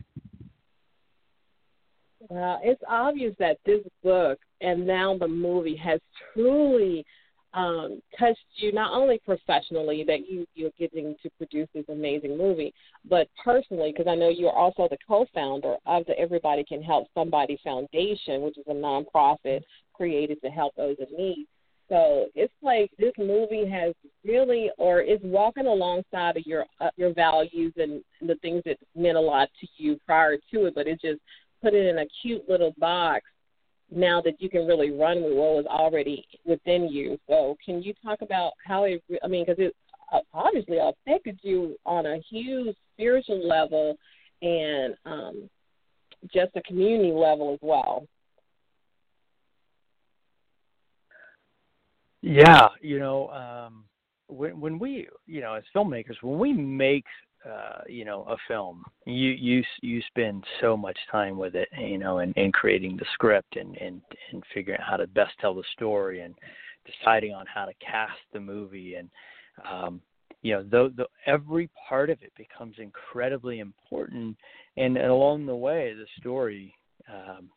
Well, 2.30 2.60
it's 2.64 2.82
obvious 2.88 3.36
that 3.40 3.58
this 3.66 3.82
book 4.02 4.40
and 4.62 4.88
now 4.88 5.18
the 5.18 5.28
movie 5.28 5.76
has 5.76 6.00
truly 6.34 7.06
um, 7.54 8.02
touched 8.18 8.40
you 8.56 8.72
not 8.72 8.94
only 8.94 9.20
professionally 9.24 10.04
that 10.08 10.28
you 10.28 10.46
you're 10.56 10.72
getting 10.80 11.16
to 11.22 11.30
produce 11.38 11.68
this 11.74 11.86
amazing 11.90 12.38
movie, 12.38 12.74
but 13.08 13.28
personally 13.44 13.92
because 13.92 14.10
I 14.10 14.16
know 14.16 14.30
you're 14.30 14.52
also 14.52 14.88
the 14.90 14.98
co-founder 15.08 15.76
of 15.86 16.06
the 16.06 16.18
Everybody 16.18 16.64
Can 16.64 16.82
Help 16.82 17.08
Somebody 17.14 17.60
Foundation, 17.64 18.42
which 18.42 18.58
is 18.58 18.66
a 18.68 18.74
nonprofit 18.74 19.62
created 19.94 20.42
to 20.42 20.50
help 20.50 20.74
those 20.76 20.96
in 21.00 21.16
need. 21.16 21.46
So 21.90 22.28
it's 22.34 22.54
like 22.64 22.90
this 22.98 23.14
movie 23.20 23.70
has 23.70 23.94
really, 24.26 24.72
or 24.78 25.02
is 25.02 25.20
walking 25.22 25.68
alongside 25.68 26.38
of 26.38 26.48
your 26.48 26.66
uh, 26.80 26.90
your 26.96 27.14
values 27.14 27.74
and 27.78 28.02
the 28.22 28.36
things 28.36 28.64
that 28.66 28.78
meant 28.96 29.18
a 29.18 29.22
lot 29.22 29.50
to 29.60 29.68
you 29.78 30.00
prior 30.06 30.38
to 30.52 30.66
it, 30.66 30.76
but 30.76 30.88
it 30.88 31.00
just 31.02 31.20
put 31.64 31.74
it 31.74 31.88
in 31.88 32.00
a 32.00 32.06
cute 32.22 32.48
little 32.48 32.74
box 32.78 33.26
now 33.90 34.22
that 34.22 34.42
you 34.42 34.50
can 34.50 34.68
really 34.68 34.92
run 34.92 35.24
with 35.24 35.34
what 35.34 35.56
was 35.56 35.66
already 35.66 36.26
within 36.46 36.90
you. 36.90 37.18
So 37.28 37.56
can 37.64 37.82
you 37.82 37.94
talk 38.04 38.22
about 38.22 38.54
how 38.66 38.84
it? 38.84 39.02
I 39.24 39.28
mean, 39.28 39.46
because 39.46 39.64
it 39.64 39.76
uh, 40.12 40.20
obviously 40.34 40.78
affected 40.78 41.40
you 41.42 41.76
on 41.86 42.06
a 42.06 42.20
huge 42.30 42.76
spiritual 42.94 43.48
level 43.48 43.96
and 44.42 44.96
um, 45.06 45.50
just 46.34 46.52
a 46.56 46.62
community 46.62 47.12
level 47.12 47.54
as 47.54 47.60
well. 47.62 48.06
Yeah, 52.22 52.68
you 52.82 53.00
know, 53.00 53.30
um, 53.30 53.86
when 54.28 54.60
when 54.60 54.80
we, 54.80 55.08
you 55.28 55.42
know, 55.42 55.56
as 55.56 55.64
filmmakers, 55.76 56.16
when 56.22 56.40
we 56.40 56.54
make, 56.54 57.06
uh, 57.50 57.82
you 57.88 58.06
know, 58.06 58.24
a 58.30 58.38
film, 58.48 58.86
you 59.06 59.32
you 59.32 59.64
you 59.82 60.02
spend 60.08 60.44
so 60.62 60.78
much 60.78 60.98
time 61.12 61.38
with 61.38 61.56
it, 61.56 61.68
you 61.78 61.98
know, 61.98 62.20
and, 62.20 62.34
and 62.38 62.54
creating 62.54 62.98
the 62.98 63.06
script 63.14 63.56
and 63.56 63.76
and 63.78 64.02
and 64.32 64.44
figuring 64.54 64.80
out 64.80 64.90
how 64.90 64.98
to 64.98 65.08
best 65.08 65.32
tell 65.42 65.54
the 65.54 65.64
story 65.74 66.22
and 66.22 66.36
deciding 66.86 67.34
on 67.34 67.46
how 67.54 67.66
to 67.66 67.74
cast 67.86 68.20
the 68.34 68.40
movie 68.40 68.96
and 68.96 69.10
um 69.70 70.02
you 70.42 70.54
know 70.54 70.64
the, 70.64 70.94
the 70.98 71.06
every 71.26 71.70
part 71.88 72.10
of 72.10 72.22
it 72.22 72.32
becomes 72.38 72.76
incredibly 72.78 73.60
important. 73.60 74.38
And, 74.78 74.98
and 74.98 75.08
along 75.08 75.46
the 75.46 75.56
way 75.56 75.94
the 75.94 76.08
story 76.20 76.74
um 77.10 77.50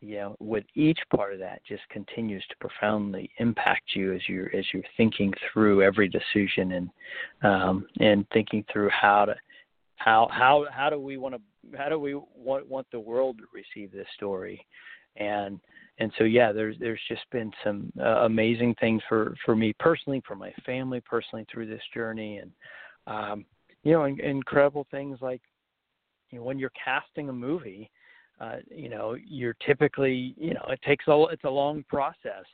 you 0.00 0.16
know 0.16 0.36
with 0.40 0.64
each 0.74 0.98
part 1.14 1.32
of 1.32 1.38
that 1.38 1.60
just 1.66 1.82
continues 1.90 2.44
to 2.48 2.56
profoundly 2.56 3.30
impact 3.38 3.94
you 3.94 4.14
as 4.14 4.20
you're 4.28 4.54
as 4.56 4.64
you're 4.72 4.82
thinking 4.96 5.32
through 5.52 5.82
every 5.82 6.08
decision 6.08 6.72
and 6.72 6.90
um 7.42 7.86
and 8.00 8.26
thinking 8.32 8.64
through 8.72 8.88
how 8.90 9.24
to 9.24 9.34
how 10.00 10.28
how 10.32 10.66
how 10.72 10.88
do 10.88 10.98
we 10.98 11.18
want 11.18 11.34
to 11.34 11.78
how 11.78 11.88
do 11.88 11.98
we 11.98 12.14
want 12.14 12.66
want 12.68 12.86
the 12.90 12.98
world 12.98 13.38
to 13.38 13.44
receive 13.52 13.92
this 13.92 14.06
story? 14.16 14.66
And 15.16 15.60
and 15.98 16.10
so 16.16 16.24
yeah 16.24 16.52
there's 16.52 16.76
there's 16.80 17.00
just 17.06 17.24
been 17.30 17.52
some 17.62 17.92
uh, 18.00 18.24
amazing 18.24 18.74
things 18.80 19.02
for 19.08 19.34
for 19.44 19.54
me 19.54 19.74
personally 19.78 20.22
for 20.26 20.34
my 20.34 20.52
family 20.64 21.00
personally 21.00 21.46
through 21.52 21.66
this 21.66 21.82
journey. 21.92 22.38
And 22.38 22.50
um 23.06 23.44
you 23.82 23.92
know 23.92 24.04
in, 24.04 24.18
incredible 24.20 24.86
things 24.90 25.18
like 25.20 25.42
you 26.30 26.38
know 26.38 26.44
when 26.44 26.58
you're 26.58 26.72
casting 26.82 27.28
a 27.28 27.32
movie 27.32 27.90
uh, 28.40 28.56
you 28.74 28.88
know, 28.88 29.16
you're 29.26 29.56
typically, 29.66 30.34
you 30.36 30.54
know, 30.54 30.64
it 30.68 30.80
takes 30.82 31.06
a 31.08 31.24
it's 31.30 31.44
a 31.44 31.50
long 31.50 31.84
process. 31.88 32.44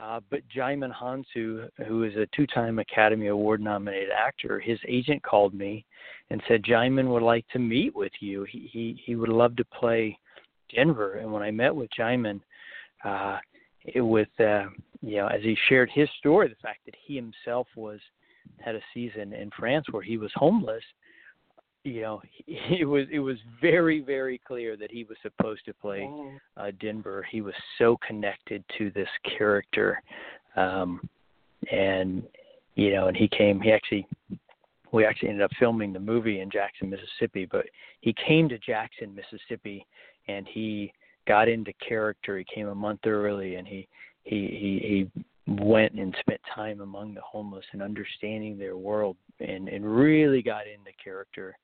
Uh, 0.00 0.20
but 0.28 0.40
Djimon 0.54 0.92
Hounsou, 0.92 1.68
who 1.86 2.02
is 2.02 2.16
a 2.16 2.26
two-time 2.34 2.80
Academy 2.80 3.28
Award-nominated 3.28 4.10
actor, 4.10 4.58
his 4.58 4.78
agent 4.88 5.22
called 5.22 5.54
me 5.54 5.84
and 6.30 6.42
said 6.48 6.64
Djimon 6.64 7.08
would 7.08 7.22
like 7.22 7.46
to 7.52 7.58
meet 7.58 7.94
with 7.94 8.12
you. 8.20 8.44
He 8.50 8.68
he 8.72 9.00
he 9.04 9.16
would 9.16 9.28
love 9.28 9.56
to 9.56 9.64
play 9.64 10.18
Denver. 10.74 11.14
And 11.14 11.32
when 11.32 11.42
I 11.42 11.50
met 11.50 11.74
with 11.74 11.90
Djimon, 11.98 12.40
uh, 13.04 13.38
it 13.84 14.00
with 14.00 14.28
uh, 14.40 14.64
you 15.00 15.16
know, 15.16 15.28
as 15.28 15.42
he 15.42 15.56
shared 15.68 15.90
his 15.92 16.08
story, 16.18 16.48
the 16.48 16.54
fact 16.62 16.80
that 16.86 16.94
he 17.06 17.14
himself 17.14 17.66
was 17.76 18.00
had 18.60 18.74
a 18.74 18.80
season 18.92 19.32
in 19.32 19.50
France 19.58 19.86
where 19.90 20.02
he 20.02 20.16
was 20.16 20.30
homeless, 20.34 20.84
you 21.84 22.00
know, 22.00 22.22
it 22.46 22.88
was 22.88 23.06
it 23.12 23.20
was 23.20 23.36
very 23.60 24.00
very 24.00 24.40
clear 24.44 24.76
that 24.76 24.90
he 24.90 25.04
was 25.04 25.16
supposed 25.22 25.64
to 25.66 25.74
play 25.74 26.10
uh, 26.56 26.70
Denver. 26.80 27.26
He 27.30 27.40
was 27.40 27.54
so 27.78 27.98
connected 28.06 28.64
to 28.78 28.90
this 28.90 29.08
character, 29.38 30.02
um, 30.56 31.08
and 31.70 32.22
you 32.74 32.92
know, 32.92 33.06
and 33.06 33.16
he 33.16 33.28
came. 33.28 33.60
He 33.60 33.70
actually, 33.70 34.06
we 34.92 35.04
actually 35.04 35.28
ended 35.28 35.44
up 35.44 35.52
filming 35.58 35.92
the 35.92 36.00
movie 36.00 36.40
in 36.40 36.50
Jackson, 36.50 36.90
Mississippi. 36.90 37.46
But 37.50 37.66
he 38.00 38.14
came 38.26 38.48
to 38.48 38.58
Jackson, 38.58 39.14
Mississippi, 39.14 39.86
and 40.26 40.46
he 40.48 40.92
got 41.28 41.48
into 41.48 41.72
character. 41.86 42.38
He 42.38 42.44
came 42.52 42.68
a 42.68 42.74
month 42.74 43.00
early, 43.06 43.56
and 43.56 43.68
he 43.68 43.86
he 44.24 44.36
he, 44.36 45.06
he 45.14 45.22
went 45.46 45.92
and 45.92 46.16
spent 46.20 46.40
time 46.54 46.80
among 46.80 47.12
the 47.12 47.20
homeless 47.20 47.66
and 47.72 47.82
understanding 47.82 48.56
their 48.56 48.78
world 48.78 49.16
and 49.40 49.68
and 49.68 49.84
really 49.84 50.40
got 50.40 50.62
into 50.66 50.90
character 51.02 51.54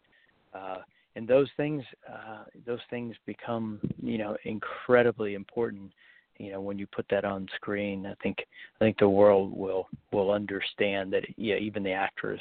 uh, 0.55 0.79
and 1.17 1.27
those 1.27 1.49
things 1.57 1.83
uh, 2.09 2.45
those 2.67 2.81
things 2.89 3.15
become 3.27 3.81
you 4.03 4.19
know 4.19 4.37
incredibly 4.45 5.35
important 5.35 5.93
you 6.39 6.51
know 6.53 6.61
when 6.61 6.79
you 6.79 6.87
put 6.87 7.07
that 7.11 7.25
on 7.25 7.47
screen. 7.57 8.07
I 8.07 8.15
think 8.23 8.39
i 8.41 8.85
think 8.85 8.99
the 8.99 9.09
world 9.09 9.57
will 9.57 9.89
will 10.13 10.31
understand 10.31 11.13
that 11.13 11.25
yeah 11.37 11.57
even 11.57 11.83
the 11.83 11.93
actors 11.93 12.41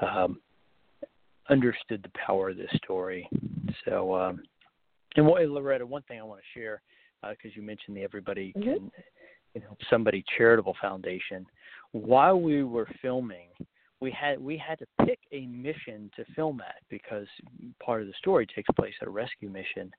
um 0.00 0.40
understood 1.50 2.02
the 2.02 2.18
power 2.26 2.50
of 2.50 2.56
this 2.56 2.70
story. 2.76 3.28
So 3.84 4.14
um 4.14 4.42
and 5.16 5.26
what 5.26 5.42
loretta 5.48 5.86
one 5.86 6.02
thing 6.02 6.20
i 6.20 6.22
want 6.22 6.40
to 6.40 6.58
share 6.58 6.82
because 7.22 7.50
uh, 7.50 7.56
you 7.56 7.62
mentioned 7.62 7.96
the 7.96 8.02
everybody 8.02 8.52
mm-hmm. 8.56 8.70
can 8.70 8.90
you 9.54 9.60
know 9.60 9.76
somebody 9.90 10.24
charitable 10.36 10.76
foundation. 10.80 11.46
While 11.92 12.40
we 12.40 12.64
were 12.64 12.88
filming 13.00 13.48
we 14.00 14.10
had 14.10 14.40
we 14.40 14.56
had 14.56 14.78
to 14.78 14.86
pick 15.04 15.18
a 15.32 15.46
mission 15.46 16.10
to 16.16 16.24
film 16.34 16.60
at 16.60 16.82
because 16.88 17.26
part 17.82 18.00
of 18.00 18.06
the 18.06 18.14
story 18.18 18.46
takes 18.46 18.68
place 18.76 18.94
at 19.00 19.08
a 19.08 19.10
rescue 19.10 19.48
mission, 19.48 19.90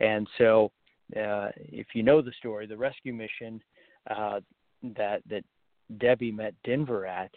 and 0.00 0.28
so 0.38 0.70
uh, 1.16 1.48
if 1.56 1.88
you 1.94 2.02
know 2.02 2.22
the 2.22 2.32
story, 2.38 2.66
the 2.66 2.76
rescue 2.76 3.12
mission 3.12 3.60
uh, 4.10 4.40
that 4.96 5.22
that 5.28 5.44
Debbie 5.98 6.32
met 6.32 6.54
Denver 6.64 7.06
at 7.06 7.30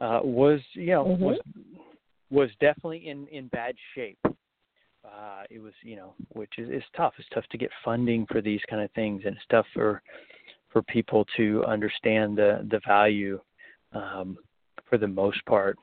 uh, 0.00 0.20
was 0.22 0.60
you 0.72 0.86
know 0.86 1.04
mm-hmm. 1.04 1.22
was 1.22 1.38
was 2.30 2.50
definitely 2.60 3.08
in 3.08 3.26
in 3.28 3.48
bad 3.48 3.74
shape. 3.94 4.18
Uh, 5.04 5.42
it 5.50 5.60
was 5.60 5.72
you 5.82 5.96
know 5.96 6.14
which 6.30 6.52
is 6.58 6.68
it's 6.70 6.86
tough. 6.96 7.14
It's 7.18 7.28
tough 7.32 7.46
to 7.50 7.58
get 7.58 7.70
funding 7.84 8.26
for 8.26 8.40
these 8.40 8.60
kind 8.68 8.82
of 8.82 8.90
things, 8.92 9.22
and 9.24 9.36
it's 9.36 9.46
tough 9.50 9.66
for 9.72 10.02
for 10.72 10.82
people 10.82 11.24
to 11.36 11.64
understand 11.66 12.36
the 12.36 12.66
the 12.70 12.80
value 12.86 13.40
um, 13.92 14.36
for 14.92 14.98
the 14.98 15.08
most 15.08 15.42
part. 15.46 15.78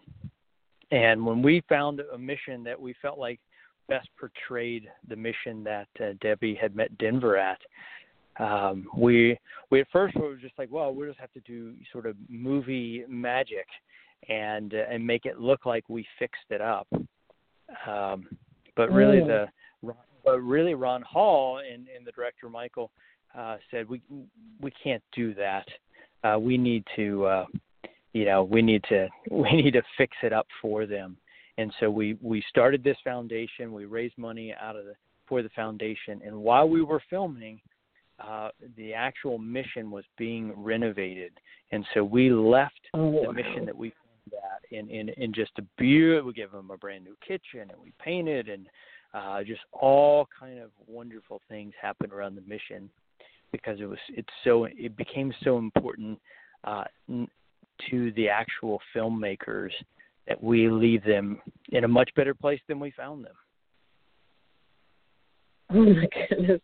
And 0.91 1.25
when 1.25 1.41
we 1.41 1.63
found 1.67 1.99
a 2.13 2.17
mission 2.17 2.63
that 2.63 2.79
we 2.79 2.93
felt 3.01 3.17
like 3.17 3.39
best 3.87 4.07
portrayed 4.19 4.87
the 5.07 5.15
mission 5.15 5.63
that 5.63 5.87
uh, 5.99 6.09
Debbie 6.21 6.53
had 6.53 6.75
met 6.75 6.95
Denver 6.99 7.35
at, 7.35 7.59
um, 8.39 8.87
we 8.95 9.35
we 9.71 9.81
at 9.81 9.87
first 9.91 10.15
we 10.15 10.21
were 10.21 10.35
just 10.35 10.53
like, 10.59 10.69
well, 10.71 10.93
we 10.93 11.07
just 11.07 11.19
have 11.19 11.33
to 11.33 11.39
do 11.39 11.73
sort 11.91 12.05
of 12.05 12.15
movie 12.29 13.03
magic 13.09 13.65
and 14.29 14.75
uh, 14.75 14.83
and 14.91 15.05
make 15.05 15.25
it 15.25 15.39
look 15.39 15.65
like 15.65 15.89
we 15.89 16.05
fixed 16.19 16.51
it 16.51 16.61
up. 16.61 16.87
Um, 17.87 18.27
but 18.77 18.91
really, 18.91 19.21
mm. 19.21 19.47
the 19.81 19.93
but 20.23 20.39
really 20.39 20.75
Ron 20.75 21.01
Hall 21.01 21.57
and, 21.57 21.87
and 21.95 22.05
the 22.05 22.11
director 22.11 22.47
Michael 22.47 22.91
uh, 23.35 23.57
said 23.71 23.89
we 23.89 24.03
we 24.61 24.71
can't 24.83 25.03
do 25.15 25.33
that. 25.33 25.65
Uh, 26.23 26.37
we 26.37 26.59
need 26.59 26.83
to 26.95 27.25
uh, 27.25 27.45
you 28.13 28.25
know 28.25 28.43
we 28.43 28.61
need 28.61 28.83
to 28.89 29.07
we 29.31 29.51
need 29.51 29.71
to 29.71 29.83
fix 29.97 30.15
it 30.23 30.33
up 30.33 30.47
for 30.61 30.85
them. 30.85 31.17
And 31.57 31.73
so 31.79 31.89
we 31.89 32.17
we 32.21 32.43
started 32.49 32.83
this 32.83 32.97
foundation. 33.03 33.73
We 33.73 33.85
raised 33.85 34.17
money 34.17 34.53
out 34.59 34.75
of 34.75 34.85
the 34.85 34.93
for 35.27 35.43
the 35.43 35.49
foundation. 35.49 36.21
And 36.25 36.35
while 36.37 36.67
we 36.67 36.81
were 36.81 37.01
filming 37.09 37.59
uh, 38.19 38.49
the 38.75 38.93
actual 38.93 39.37
mission 39.37 39.91
was 39.91 40.03
being 40.17 40.51
renovated. 40.55 41.31
And 41.71 41.85
so 41.93 42.03
we 42.03 42.29
left 42.29 42.79
oh, 42.93 43.25
the 43.25 43.33
mission 43.33 43.65
that 43.65 43.75
we 43.75 43.93
that 44.31 44.75
in 44.75 44.89
in 44.89 45.09
in 45.09 45.33
just 45.33 45.51
a 45.57 45.63
beautiful 45.77 46.27
we 46.27 46.33
gave 46.33 46.51
them 46.51 46.69
a 46.71 46.77
brand 46.77 47.03
new 47.03 47.15
kitchen 47.25 47.61
and 47.61 47.81
we 47.81 47.91
painted 47.99 48.47
and 48.47 48.67
uh 49.15 49.43
just 49.43 49.61
all 49.71 50.27
kind 50.39 50.59
of 50.59 50.69
wonderful 50.87 51.41
things 51.49 51.73
happened 51.81 52.13
around 52.13 52.35
the 52.35 52.41
mission 52.41 52.91
because 53.51 53.79
it 53.79 53.85
was 53.85 53.97
it's 54.09 54.29
so 54.43 54.65
it 54.65 54.95
became 54.95 55.33
so 55.43 55.57
important 55.57 56.19
uh 56.65 56.83
to 57.89 58.11
the 58.13 58.29
actual 58.29 58.79
filmmakers 58.95 59.71
that 60.27 60.41
we 60.41 60.69
leave 60.69 61.03
them 61.03 61.41
in 61.69 61.83
a 61.83 61.87
much 61.87 62.09
better 62.15 62.33
place 62.33 62.61
than 62.67 62.79
we 62.79 62.91
found 62.91 63.25
them. 63.25 63.33
Oh 65.71 65.85
my 65.85 66.07
goodness. 66.29 66.61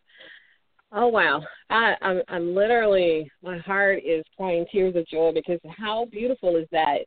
Oh 0.90 1.06
wow. 1.06 1.40
I, 1.70 1.94
I'm 2.02 2.22
I'm 2.26 2.54
literally 2.56 3.30
my 3.40 3.58
heart 3.58 4.00
is 4.04 4.24
crying 4.36 4.66
tears 4.72 4.96
of 4.96 5.06
joy 5.06 5.30
because 5.32 5.60
how 5.78 6.06
beautiful 6.06 6.56
is 6.56 6.66
that 6.72 6.98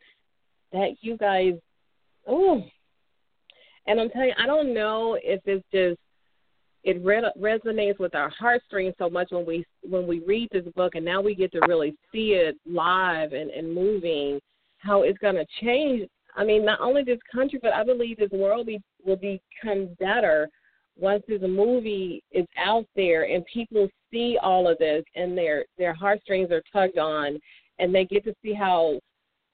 that 0.71 0.95
you 1.01 1.17
guys 1.17 1.53
oh 2.25 2.61
and 3.87 3.99
I'm 3.99 4.09
telling 4.11 4.29
you 4.29 4.33
I 4.37 4.45
don't 4.45 4.73
know 4.73 5.17
if 5.21 5.41
it's 5.45 5.65
just 5.73 5.99
it 6.89 7.05
re- 7.05 7.31
resonates 7.39 7.99
with 7.99 8.15
our 8.15 8.29
heartstrings 8.29 8.95
so 8.97 9.09
much 9.09 9.27
when 9.29 9.45
we 9.45 9.63
when 9.83 10.07
we 10.07 10.21
read 10.25 10.49
this 10.51 10.65
book 10.75 10.95
and 10.95 11.05
now 11.05 11.21
we 11.21 11.35
get 11.35 11.51
to 11.51 11.61
really 11.67 11.95
see 12.11 12.31
it 12.31 12.57
live 12.65 13.33
and, 13.33 13.51
and 13.51 13.71
moving 13.71 14.39
how 14.79 15.03
it's 15.03 15.19
going 15.19 15.35
to 15.35 15.45
change. 15.61 16.09
I 16.35 16.43
mean 16.43 16.65
not 16.65 16.81
only 16.81 17.03
this 17.03 17.19
country 17.31 17.59
but 17.61 17.73
i 17.73 17.83
believe 17.83 18.17
this 18.17 18.31
world 18.31 18.65
be, 18.65 18.81
will 19.05 19.17
become 19.17 19.95
better 19.99 20.49
once 20.97 21.23
this 21.27 21.41
movie 21.41 22.23
is 22.31 22.47
out 22.57 22.85
there 22.95 23.23
and 23.23 23.45
people 23.45 23.87
see 24.11 24.39
all 24.41 24.67
of 24.67 24.79
this 24.79 25.03
and 25.15 25.37
their 25.37 25.65
their 25.77 25.93
heartstrings 25.93 26.49
are 26.51 26.63
tugged 26.73 26.97
on 26.97 27.37
and 27.77 27.93
they 27.93 28.05
get 28.05 28.23
to 28.23 28.33
see 28.43 28.53
how 28.53 28.99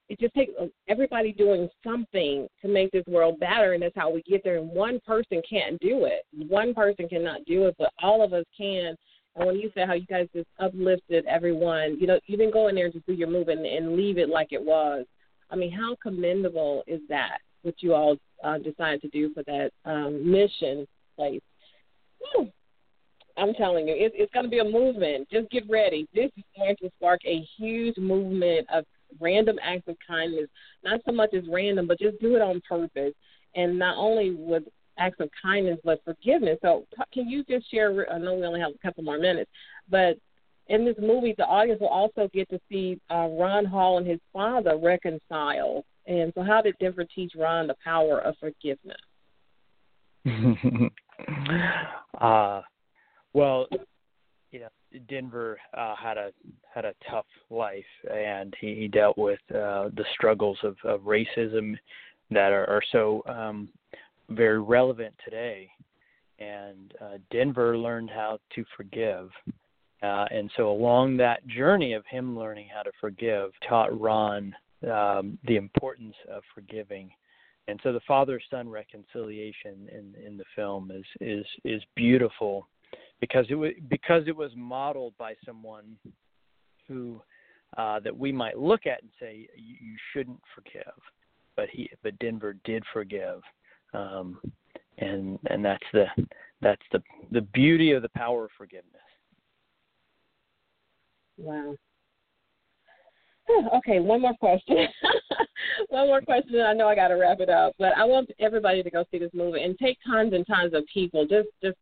it 0.10 0.20
just 0.20 0.34
takes 0.36 0.54
uh, 0.62 0.66
everybody 0.88 1.32
doing 1.32 1.68
something 1.84 2.48
to 2.62 2.68
make 2.68 2.92
this 2.92 3.06
world 3.08 3.40
better, 3.40 3.74
and 3.74 3.82
that's 3.82 3.96
how 3.96 4.10
we 4.10 4.22
get 4.24 4.44
there. 4.44 4.58
And 4.58 4.70
one 4.70 5.00
person 5.06 5.42
can't 5.48 5.80
do 5.80 6.06
it. 6.06 6.24
One 6.48 6.74
person 6.74 7.10
cannot 7.10 7.44
do 7.46 7.66
it, 7.66 7.76
but 7.78 7.92
all 8.02 8.24
of 8.24 8.34
us 8.34 8.46
can. 8.56 8.96
And 9.36 9.46
when 9.46 9.56
you 9.56 9.72
said 9.74 9.88
how 9.88 9.94
you 9.94 10.06
guys 10.06 10.28
just 10.34 10.48
uplifted 10.60 11.26
everyone, 11.26 11.98
you 12.00 12.08
know, 12.08 12.20
you 12.28 12.38
didn't 12.38 12.54
go 12.54 12.68
in 12.68 12.76
there 12.76 12.86
and 12.86 12.94
just 12.94 13.06
do 13.06 13.14
your 13.14 13.30
move 13.30 13.48
and, 13.50 13.66
and 13.66 13.96
leave 13.96 14.18
it 14.18 14.30
like 14.30 14.50
it 14.52 14.64
was. 14.64 15.06
I 15.50 15.56
mean, 15.56 15.72
how 15.72 15.96
commendable 16.02 16.84
is 16.88 17.02
that? 17.10 17.40
What 17.64 17.76
you 17.80 17.94
all 17.94 18.18
uh, 18.44 18.60
decided 18.60 19.02
to 19.02 19.08
do 19.10 19.34
for 19.34 19.44
that 19.44 19.72
um, 19.86 20.30
mission 20.30 20.88
place. 21.16 21.42
Whew. 22.20 22.50
I'm 23.38 23.54
telling 23.56 23.88
you, 23.88 23.94
it, 23.94 24.14
it's 24.16 24.32
going 24.32 24.46
to 24.46 24.50
be 24.50 24.60
a 24.60 24.64
movement. 24.64 25.28
Just 25.30 25.50
get 25.50 25.64
ready. 25.70 26.08
This 26.14 26.32
is 26.38 26.44
going 26.56 26.76
to 26.82 26.90
spark 26.98 27.20
a 27.26 27.46
huge 27.58 27.98
movement 27.98 28.66
of 28.74 28.86
random 29.20 29.58
acts 29.62 29.88
of 29.88 29.96
kindness. 30.08 30.48
Not 30.84 31.02
so 31.06 31.12
much 31.12 31.34
as 31.34 31.44
random, 31.50 31.88
but 31.88 32.00
just 32.00 32.20
do 32.20 32.36
it 32.36 32.42
on 32.42 32.62
purpose. 32.68 33.14
And 33.56 33.80
not 33.80 33.98
only 33.98 34.36
with 34.38 34.64
acts 34.98 35.20
of 35.20 35.30
kindness, 35.42 35.80
but 35.84 36.04
forgiveness. 36.04 36.58
So, 36.62 36.86
can 37.14 37.30
you 37.30 37.44
just 37.44 37.70
share? 37.72 38.12
I 38.12 38.18
know 38.18 38.36
we 38.36 38.46
only 38.46 38.60
have 38.60 38.74
a 38.74 38.78
couple 38.86 39.04
more 39.04 39.18
minutes, 39.18 39.50
but 39.90 40.18
in 40.68 40.86
this 40.86 40.96
movie, 41.00 41.36
the 41.38 41.46
audience 41.46 41.80
will 41.80 41.88
also 41.88 42.28
get 42.34 42.50
to 42.50 42.60
see 42.70 43.00
uh, 43.12 43.28
Ron 43.28 43.66
Hall 43.66 43.98
and 43.98 44.08
his 44.08 44.20
father 44.34 44.78
reconcile. 44.78 45.86
And 46.08 46.32
so, 46.36 46.44
how 46.44 46.62
did 46.62 46.76
Denver 46.80 47.06
teach 47.14 47.34
Ron 47.36 47.68
the 47.68 47.76
power 47.84 48.20
of 48.20 48.36
forgiveness? 48.40 48.98
uh, 52.22 52.62
well, 53.34 53.68
you 54.56 54.62
know, 54.62 55.00
Denver 55.10 55.60
uh, 55.78 55.96
had 56.02 56.18
a 56.18 56.32
had 56.74 56.86
a 56.86 56.94
tough 57.12 57.26
life, 57.50 57.84
and 58.10 58.56
he, 58.62 58.74
he 58.74 58.88
dealt 58.88 59.18
with 59.18 59.40
uh, 59.50 59.92
the 59.98 60.06
struggles 60.14 60.58
of, 60.64 60.78
of 60.86 61.02
racism 61.02 61.76
that 62.32 62.54
are, 62.54 62.66
are 62.70 62.82
so 62.94 63.22
um, 63.28 63.68
very 64.30 64.62
relevant 64.62 65.14
today. 65.26 65.70
And 66.40 66.94
uh, 67.02 67.18
Denver 67.32 67.78
learned 67.78 68.10
how 68.10 68.40
to 68.56 68.64
forgive. 68.78 69.30
Uh, 70.02 70.26
and 70.32 70.50
so, 70.56 70.72
along 70.72 71.18
that 71.18 71.46
journey 71.48 71.92
of 71.92 72.06
him 72.06 72.40
learning 72.40 72.70
how 72.74 72.84
to 72.84 72.92
forgive, 73.02 73.52
taught 73.68 74.00
Ron 74.00 74.56
um, 74.90 75.38
the 75.48 75.58
importance 75.58 76.16
of 76.32 76.44
forgiving. 76.54 77.12
And 77.68 77.78
so, 77.84 77.92
the 77.92 78.02
father-son 78.08 78.70
reconciliation 78.70 79.90
in 79.92 80.16
in 80.26 80.38
the 80.38 80.46
film 80.56 80.92
is 80.92 81.06
is 81.20 81.46
is 81.66 81.82
beautiful 81.94 82.70
because 83.22 83.46
it 83.50 83.56
was 83.56 83.72
because 83.90 84.24
it 84.28 84.36
was 84.36 84.52
modeled 84.56 85.14
by 85.18 85.34
someone 85.46 85.98
who 86.88 87.22
uh, 87.78 88.00
that 88.00 88.16
we 88.16 88.32
might 88.32 88.58
look 88.58 88.86
at 88.86 89.02
and 89.02 89.12
say 89.20 89.48
you, 89.56 89.96
shouldn't 90.14 90.40
forgive, 90.54 90.94
but 91.56 91.68
he 91.72 91.90
but 92.04 92.18
Denver 92.20 92.56
did 92.64 92.84
forgive, 92.94 93.42
um, 93.94 94.40
and 94.98 95.40
and 95.48 95.64
that's 95.64 95.84
the 95.94 96.06
that's 96.62 96.82
the 96.92 97.02
the 97.32 97.42
beauty 97.42 97.92
of 97.92 98.02
the 98.02 98.10
power 98.10 98.46
of 98.46 98.52
forgiveness. 98.58 99.02
Wow. 101.38 101.76
Okay, 103.76 104.00
one 104.00 104.22
more 104.22 104.34
question. 104.40 104.88
one 105.90 106.08
more 106.08 106.22
question, 106.22 106.56
and 106.56 106.68
I 106.68 106.74
know 106.74 106.88
I 106.88 106.96
got 106.96 107.10
to 107.10 107.14
wrap 107.14 107.40
it 107.42 107.50
up. 107.50 107.74
But 107.78 107.96
I 107.96 108.04
want 108.04 108.32
everybody 108.40 108.82
to 108.82 108.90
go 108.90 109.06
see 109.12 109.20
this 109.20 109.30
movie 109.36 109.62
and 109.62 109.78
take 109.78 110.00
tons 110.04 110.34
and 110.34 110.48
tons 110.48 110.74
of 110.74 110.84
people. 110.92 111.28
Just, 111.28 111.50
just 111.62 111.78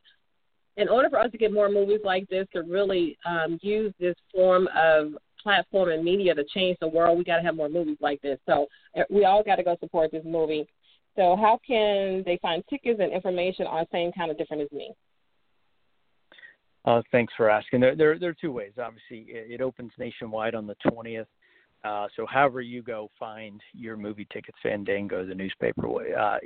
in 0.78 0.90
order 0.90 1.10
for 1.10 1.20
us 1.20 1.32
to 1.32 1.38
get 1.38 1.54
more 1.54 1.70
movies 1.70 2.00
like 2.04 2.28
this 2.30 2.48
to 2.54 2.62
really 2.64 3.18
um, 3.26 3.60
use 3.62 3.94
this 4.00 4.16
form 4.34 4.68
of 4.76 5.14
platform 5.42 5.90
and 5.90 6.04
media 6.04 6.34
to 6.34 6.44
change 6.54 6.78
the 6.80 6.88
world, 6.88 7.18
we 7.18 7.24
got 7.24 7.38
to 7.38 7.44
have 7.44 7.56
more 7.56 7.70
movies 7.70 7.98
like 8.00 8.22
this. 8.22 8.40
So 8.48 8.68
uh, 8.98 9.04
we 9.10 9.26
all 9.26 9.44
got 9.44 9.58
to 9.58 9.64
go 9.64 9.78
support 9.80 10.12
this 10.12 10.24
movie. 10.26 10.68
So 11.16 11.36
how 11.36 11.60
can 11.66 12.24
they 12.26 12.40
find 12.42 12.64
tickets 12.70 13.00
and 13.02 13.14
information 13.14 13.68
on 13.68 13.86
the 13.86 13.88
Same 13.92 14.12
Kind 14.14 14.32
of 14.32 14.38
Different 14.38 14.64
as 14.64 14.72
Me? 14.72 14.92
Uh, 16.86 17.02
thanks 17.12 17.34
for 17.38 17.50
asking. 17.50 17.80
There, 17.82 17.96
there, 17.96 18.20
there 18.20 18.32
are 18.32 18.36
two 18.40 18.52
ways. 18.52 18.72
Obviously, 18.82 19.32
it, 19.32 19.52
it 19.52 19.62
opens 19.62 19.92
nationwide 19.98 20.56
on 20.56 20.68
the 20.68 20.76
20th. 20.86 21.28
Uh, 21.84 22.08
so 22.15 22.26
however 22.26 22.62
you 22.62 22.82
go 22.82 23.10
find 23.19 23.60
your 23.74 23.98
movie 23.98 24.28
tickets, 24.32 24.58
Fandango, 24.63 25.26
the 25.26 25.36
newspaper, 25.36 25.86
uh, 26.17 26.38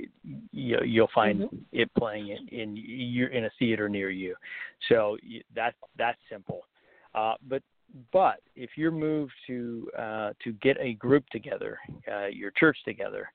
you, 0.51 0.77
you'll 0.83 1.09
find 1.13 1.41
mm-hmm. 1.41 1.57
it 1.71 1.93
playing 1.95 2.29
in 2.29 2.59
in, 2.59 3.29
in 3.31 3.45
a 3.45 3.49
theater 3.59 3.87
near 3.87 4.09
you. 4.09 4.35
So 4.89 5.17
that 5.55 5.75
that's 5.97 6.17
simple. 6.29 6.61
Uh, 7.13 7.35
but 7.47 7.61
but 8.11 8.39
if 8.55 8.71
you're 8.75 8.91
moved 8.91 9.33
to 9.47 9.89
uh, 9.97 10.31
to 10.43 10.53
get 10.53 10.77
a 10.79 10.93
group 10.93 11.25
together, 11.31 11.77
uh, 12.11 12.27
your 12.27 12.51
church 12.51 12.77
together, 12.83 13.31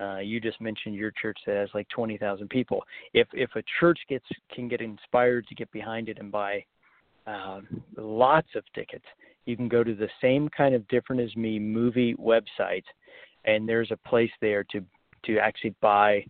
uh, 0.00 0.18
you 0.18 0.40
just 0.40 0.60
mentioned 0.60 0.94
your 0.94 1.12
church 1.12 1.38
that 1.46 1.56
has 1.56 1.68
like 1.74 1.88
20,000 1.88 2.48
people. 2.48 2.82
If 3.12 3.28
if 3.32 3.50
a 3.56 3.62
church 3.78 3.98
gets 4.08 4.26
can 4.52 4.68
get 4.68 4.80
inspired 4.80 5.46
to 5.48 5.54
get 5.54 5.70
behind 5.72 6.08
it 6.08 6.18
and 6.18 6.32
buy 6.32 6.64
uh, 7.26 7.60
lots 7.96 8.48
of 8.54 8.64
tickets, 8.74 9.04
you 9.46 9.56
can 9.56 9.68
go 9.68 9.84
to 9.84 9.94
the 9.94 10.08
same 10.20 10.48
kind 10.48 10.74
of 10.74 10.86
different 10.88 11.22
as 11.22 11.34
me 11.36 11.58
movie 11.58 12.14
website, 12.14 12.84
and 13.44 13.68
there's 13.68 13.90
a 13.90 14.08
place 14.08 14.30
there 14.40 14.64
to 14.64 14.82
to 15.26 15.38
actually 15.38 15.74
buy 15.80 16.24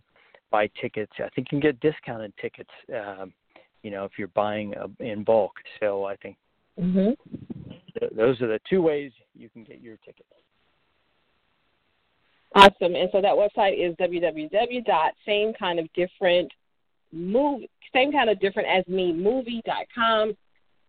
buy 0.51 0.69
tickets. 0.79 1.11
I 1.19 1.29
think 1.35 1.47
you 1.51 1.59
can 1.59 1.59
get 1.59 1.79
discounted 1.79 2.33
tickets. 2.41 2.69
Um, 2.93 3.33
you 3.83 3.91
know, 3.91 4.03
if 4.03 4.13
you're 4.17 4.29
buying 4.29 4.73
uh, 4.75 4.87
in 4.99 5.23
bulk. 5.23 5.53
So 5.79 6.05
I 6.05 6.15
think 6.15 6.37
mm-hmm. 6.79 7.11
th- 7.99 8.11
those 8.15 8.41
are 8.41 8.47
the 8.47 8.59
two 8.67 8.81
ways 8.81 9.11
you 9.35 9.47
can 9.49 9.63
get 9.63 9.79
your 9.79 9.97
tickets. 9.97 10.27
Awesome. 12.55 12.95
And 12.95 13.09
so 13.11 13.21
that 13.21 13.35
website 13.35 13.77
is 13.77 13.93
www.samekindofdifferent 13.97 16.49
same 17.93 18.11
kind 18.11 18.29
of 18.29 18.39
different 18.39 18.67
as 18.67 18.87
me 18.87 19.13
movie.com 19.13 20.35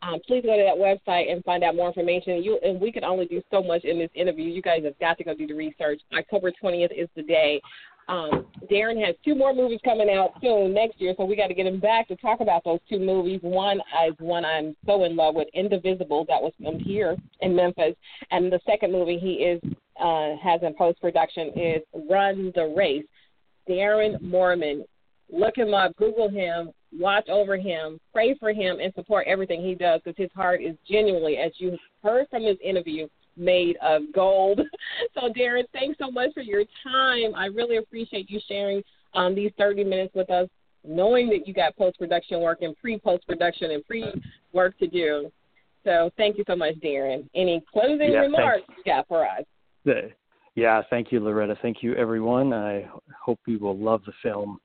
um, 0.07 0.21
please 0.27 0.43
go 0.45 0.57
to 0.57 0.63
that 0.63 0.77
website 0.77 1.31
and 1.33 1.45
find 1.45 1.65
out 1.65 1.75
more 1.75 1.89
information. 1.89 2.43
You 2.43 2.59
and 2.63 2.81
we 2.81 2.93
can 2.93 3.05
only 3.05 3.27
do 3.27 3.43
so 3.51 3.63
much 3.63 3.85
in 3.85 3.99
this 3.99 4.11
interview. 4.15 4.45
You 4.45 4.63
guys 4.63 4.85
have 4.85 4.99
got 4.99 5.19
to 5.19 5.25
go 5.25 5.35
do 5.35 5.47
the 5.47 5.55
research. 5.55 6.01
October 6.17 6.53
20th 6.63 6.93
is 6.97 7.09
the 7.17 7.23
day. 7.23 7.61
Um, 8.09 8.47
Darren 8.71 9.05
has 9.05 9.17
two 9.25 9.35
more 9.35 9.53
movies 9.53 9.81
coming 9.85 10.09
out 10.11 10.35
soon 10.41 10.73
next 10.73 11.01
year, 11.01 11.15
so 11.17 11.25
we 11.25 11.35
got 11.35 11.49
to 11.49 11.55
get 11.55 11.67
him 11.67 11.81
back 11.81 12.07
to 12.09 12.17
talk 12.17 12.39
about 12.41 12.63
those 12.65 12.79
two 12.89 13.01
movies. 13.01 13.41
One 13.43 13.79
is 14.07 14.15
one 14.21 14.45
I'm 14.45 14.77
so 14.87 15.03
in 15.05 15.17
love 15.17 15.35
with, 15.35 15.49
Indivisible, 15.55 16.25
that 16.29 16.41
was 16.41 16.53
filmed 16.63 16.83
here 16.83 17.17
in 17.41 17.57
Memphis, 17.57 17.97
and 18.31 18.53
the 18.53 18.61
second 18.65 18.93
movie 18.93 19.19
he 19.19 19.33
is 19.45 19.61
uh, 20.01 20.37
has 20.41 20.61
in 20.63 20.75
post 20.75 21.01
production 21.01 21.49
is 21.57 21.83
Run 22.09 22.53
the 22.55 22.73
Race. 22.77 23.05
Darren 23.69 24.21
Moorman, 24.23 24.85
look 25.33 25.57
him 25.57 25.75
up, 25.75 25.97
Google 25.97 26.29
him, 26.29 26.71
watch 26.99 27.29
over 27.29 27.57
him, 27.57 28.01
pray 28.13 28.35
for 28.39 28.53
him, 28.53 28.79
and 28.81 28.93
support 28.95 29.27
everything 29.27 29.63
he 29.63 29.75
does 29.75 30.01
because 30.05 30.17
his 30.17 30.31
heart 30.35 30.63
is 30.63 30.77
genuinely, 30.89 31.37
as 31.37 31.53
you 31.59 31.77
heard 32.03 32.27
from 32.31 32.43
his 32.43 32.57
interview, 32.63 33.09
made 33.37 33.77
of 33.83 34.03
gold. 34.15 34.61
So, 35.15 35.33
Darren, 35.33 35.65
thanks 35.73 35.99
so 35.99 36.11
much 36.11 36.35
for 36.35 36.43
your 36.43 36.65
time. 36.83 37.35
I 37.35 37.47
really 37.47 37.79
appreciate 37.79 38.31
you 38.31 38.39
sharing 38.47 38.83
um, 39.15 39.35
these 39.35 39.51
30 39.57 39.85
minutes 39.85 40.15
with 40.15 40.31
us, 40.31 40.49
knowing 40.87 41.31
that 41.31 41.49
you 41.49 41.55
got 41.55 41.75
post 41.77 41.99
production 41.99 42.41
work 42.41 42.59
and 42.61 42.77
pre 42.77 42.99
post 42.99 43.27
production 43.27 43.71
and 43.71 43.85
pre 43.87 44.05
work 44.53 44.79
to 44.79 44.87
do. 44.87 45.31
So, 45.85 46.11
thank 46.19 46.37
you 46.37 46.45
so 46.47 46.55
much, 46.55 46.75
Darren. 46.77 47.29
Any 47.35 47.63
closing 47.73 48.13
yeah, 48.13 48.21
remarks 48.21 48.65
you 48.77 48.85
got 48.85 49.09
for 49.09 49.27
us? 49.27 49.45
Yeah, 50.55 50.83
thank 50.89 51.13
you, 51.13 51.21
Loretta. 51.21 51.57
Thank 51.61 51.83
you, 51.83 51.95
everyone. 51.95 52.53
I 52.53 52.89
hope 53.23 53.39
you 53.47 53.59
will 53.59 53.77
love 53.77 54.03
the 54.07 54.13
film 54.23 54.59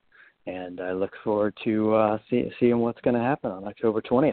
and 0.46 0.80
I 0.80 0.92
look 0.92 1.12
forward 1.22 1.56
to 1.64 1.94
uh, 1.94 2.18
see, 2.28 2.50
seeing 2.58 2.78
what's 2.78 3.00
going 3.02 3.14
to 3.14 3.20
happen 3.20 3.50
on 3.50 3.64
October 3.64 4.00
20th. 4.02 4.32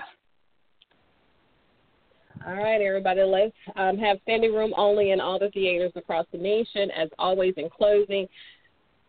All 2.48 2.56
right, 2.56 2.82
everybody, 2.82 3.22
let's 3.22 3.52
um, 3.76 3.98
have 3.98 4.18
standing 4.24 4.54
room 4.54 4.74
only 4.78 5.12
in 5.12 5.20
all 5.20 5.38
the 5.38 5.50
theaters 5.50 5.92
across 5.96 6.26
the 6.32 6.38
nation. 6.38 6.90
As 6.92 7.10
always, 7.20 7.54
in 7.58 7.70
closing, 7.70 8.28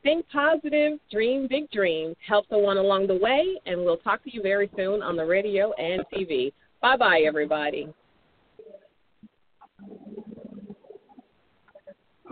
think 0.03 0.27
positive, 0.33 0.99
dream 1.13 1.47
big 1.49 1.71
dreams, 1.71 2.17
help 2.27 2.47
someone 2.51 2.77
along 2.77 3.07
the 3.07 3.17
way, 3.17 3.45
and 3.67 3.85
we'll 3.85 3.99
talk 3.99 4.25
to 4.25 4.35
you 4.35 4.43
very 4.43 4.69
soon 4.77 5.01
on 5.01 5.17
the 5.17 5.25
radio 5.25 5.73
and 5.75 6.03
TV. 6.13 6.53
Bye 6.83 6.97
bye, 6.97 7.23
everybody. 7.27 7.89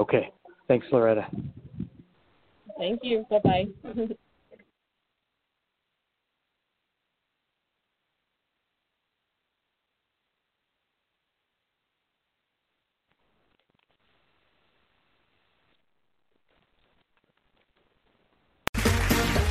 Okay. 0.00 0.32
Thanks, 0.66 0.86
Loretta. 0.90 1.26
Thank 2.76 3.00
you. 3.02 3.24
Bye 3.30 3.40
bye. 3.44 3.66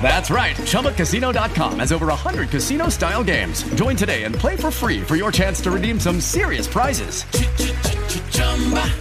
That's 0.00 0.30
right. 0.30 0.56
ChumbaCasino.com 0.56 1.80
has 1.80 1.92
over 1.92 2.06
100 2.06 2.48
casino 2.48 2.88
style 2.88 3.22
games. 3.22 3.62
Join 3.74 3.96
today 3.96 4.24
and 4.24 4.34
play 4.34 4.56
for 4.56 4.70
free 4.70 5.02
for 5.02 5.16
your 5.16 5.30
chance 5.30 5.60
to 5.62 5.70
redeem 5.70 6.00
some 6.00 6.20
serious 6.20 6.66
prizes. 6.66 7.24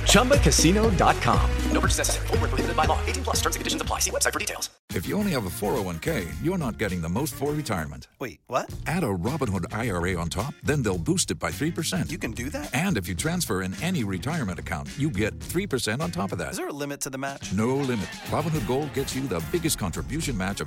ChumbaCasino.com. 0.07 1.51
No 1.71 1.79
purchase 1.79 1.99
necessary. 1.99 2.27
Full 2.27 2.37
prohibited 2.37 2.75
by 2.75 2.85
law. 2.85 2.99
18 3.05 3.23
plus 3.23 3.37
terms 3.37 3.55
and 3.55 3.61
conditions 3.61 3.81
apply. 3.81 3.99
See 3.99 4.11
website 4.11 4.33
for 4.33 4.39
details. 4.39 4.69
If 4.95 5.05
you 5.05 5.17
only 5.17 5.31
have 5.33 5.45
a 5.45 5.49
401k, 5.49 6.27
you're 6.43 6.57
not 6.57 6.77
getting 6.77 7.01
the 7.01 7.09
most 7.09 7.35
for 7.35 7.51
retirement. 7.51 8.07
Wait, 8.19 8.39
what? 8.47 8.73
Add 8.87 9.03
a 9.03 9.07
Robinhood 9.07 9.65
IRA 9.71 10.19
on 10.19 10.29
top, 10.29 10.53
then 10.63 10.81
they'll 10.81 10.97
boost 10.97 11.29
it 11.29 11.37
by 11.37 11.51
3%. 11.51 12.09
You 12.09 12.17
can 12.17 12.31
do 12.31 12.49
that? 12.49 12.73
And 12.73 12.97
if 12.97 13.07
you 13.07 13.13
transfer 13.13 13.61
in 13.61 13.75
any 13.83 14.03
retirement 14.03 14.59
account, 14.59 14.89
you 14.97 15.09
get 15.11 15.37
3% 15.37 16.01
on 16.01 16.09
top 16.09 16.31
of 16.31 16.37
that. 16.39 16.51
Is 16.51 16.57
there 16.57 16.69
a 16.69 16.73
limit 16.73 17.01
to 17.01 17.09
the 17.09 17.17
match? 17.17 17.53
No 17.53 17.75
limit. 17.75 18.07
Robinhood 18.31 18.65
Gold 18.65 18.93
gets 18.93 19.13
you 19.15 19.27
the 19.27 19.43
biggest 19.51 19.77
contribution 19.77 20.35
match 20.37 20.61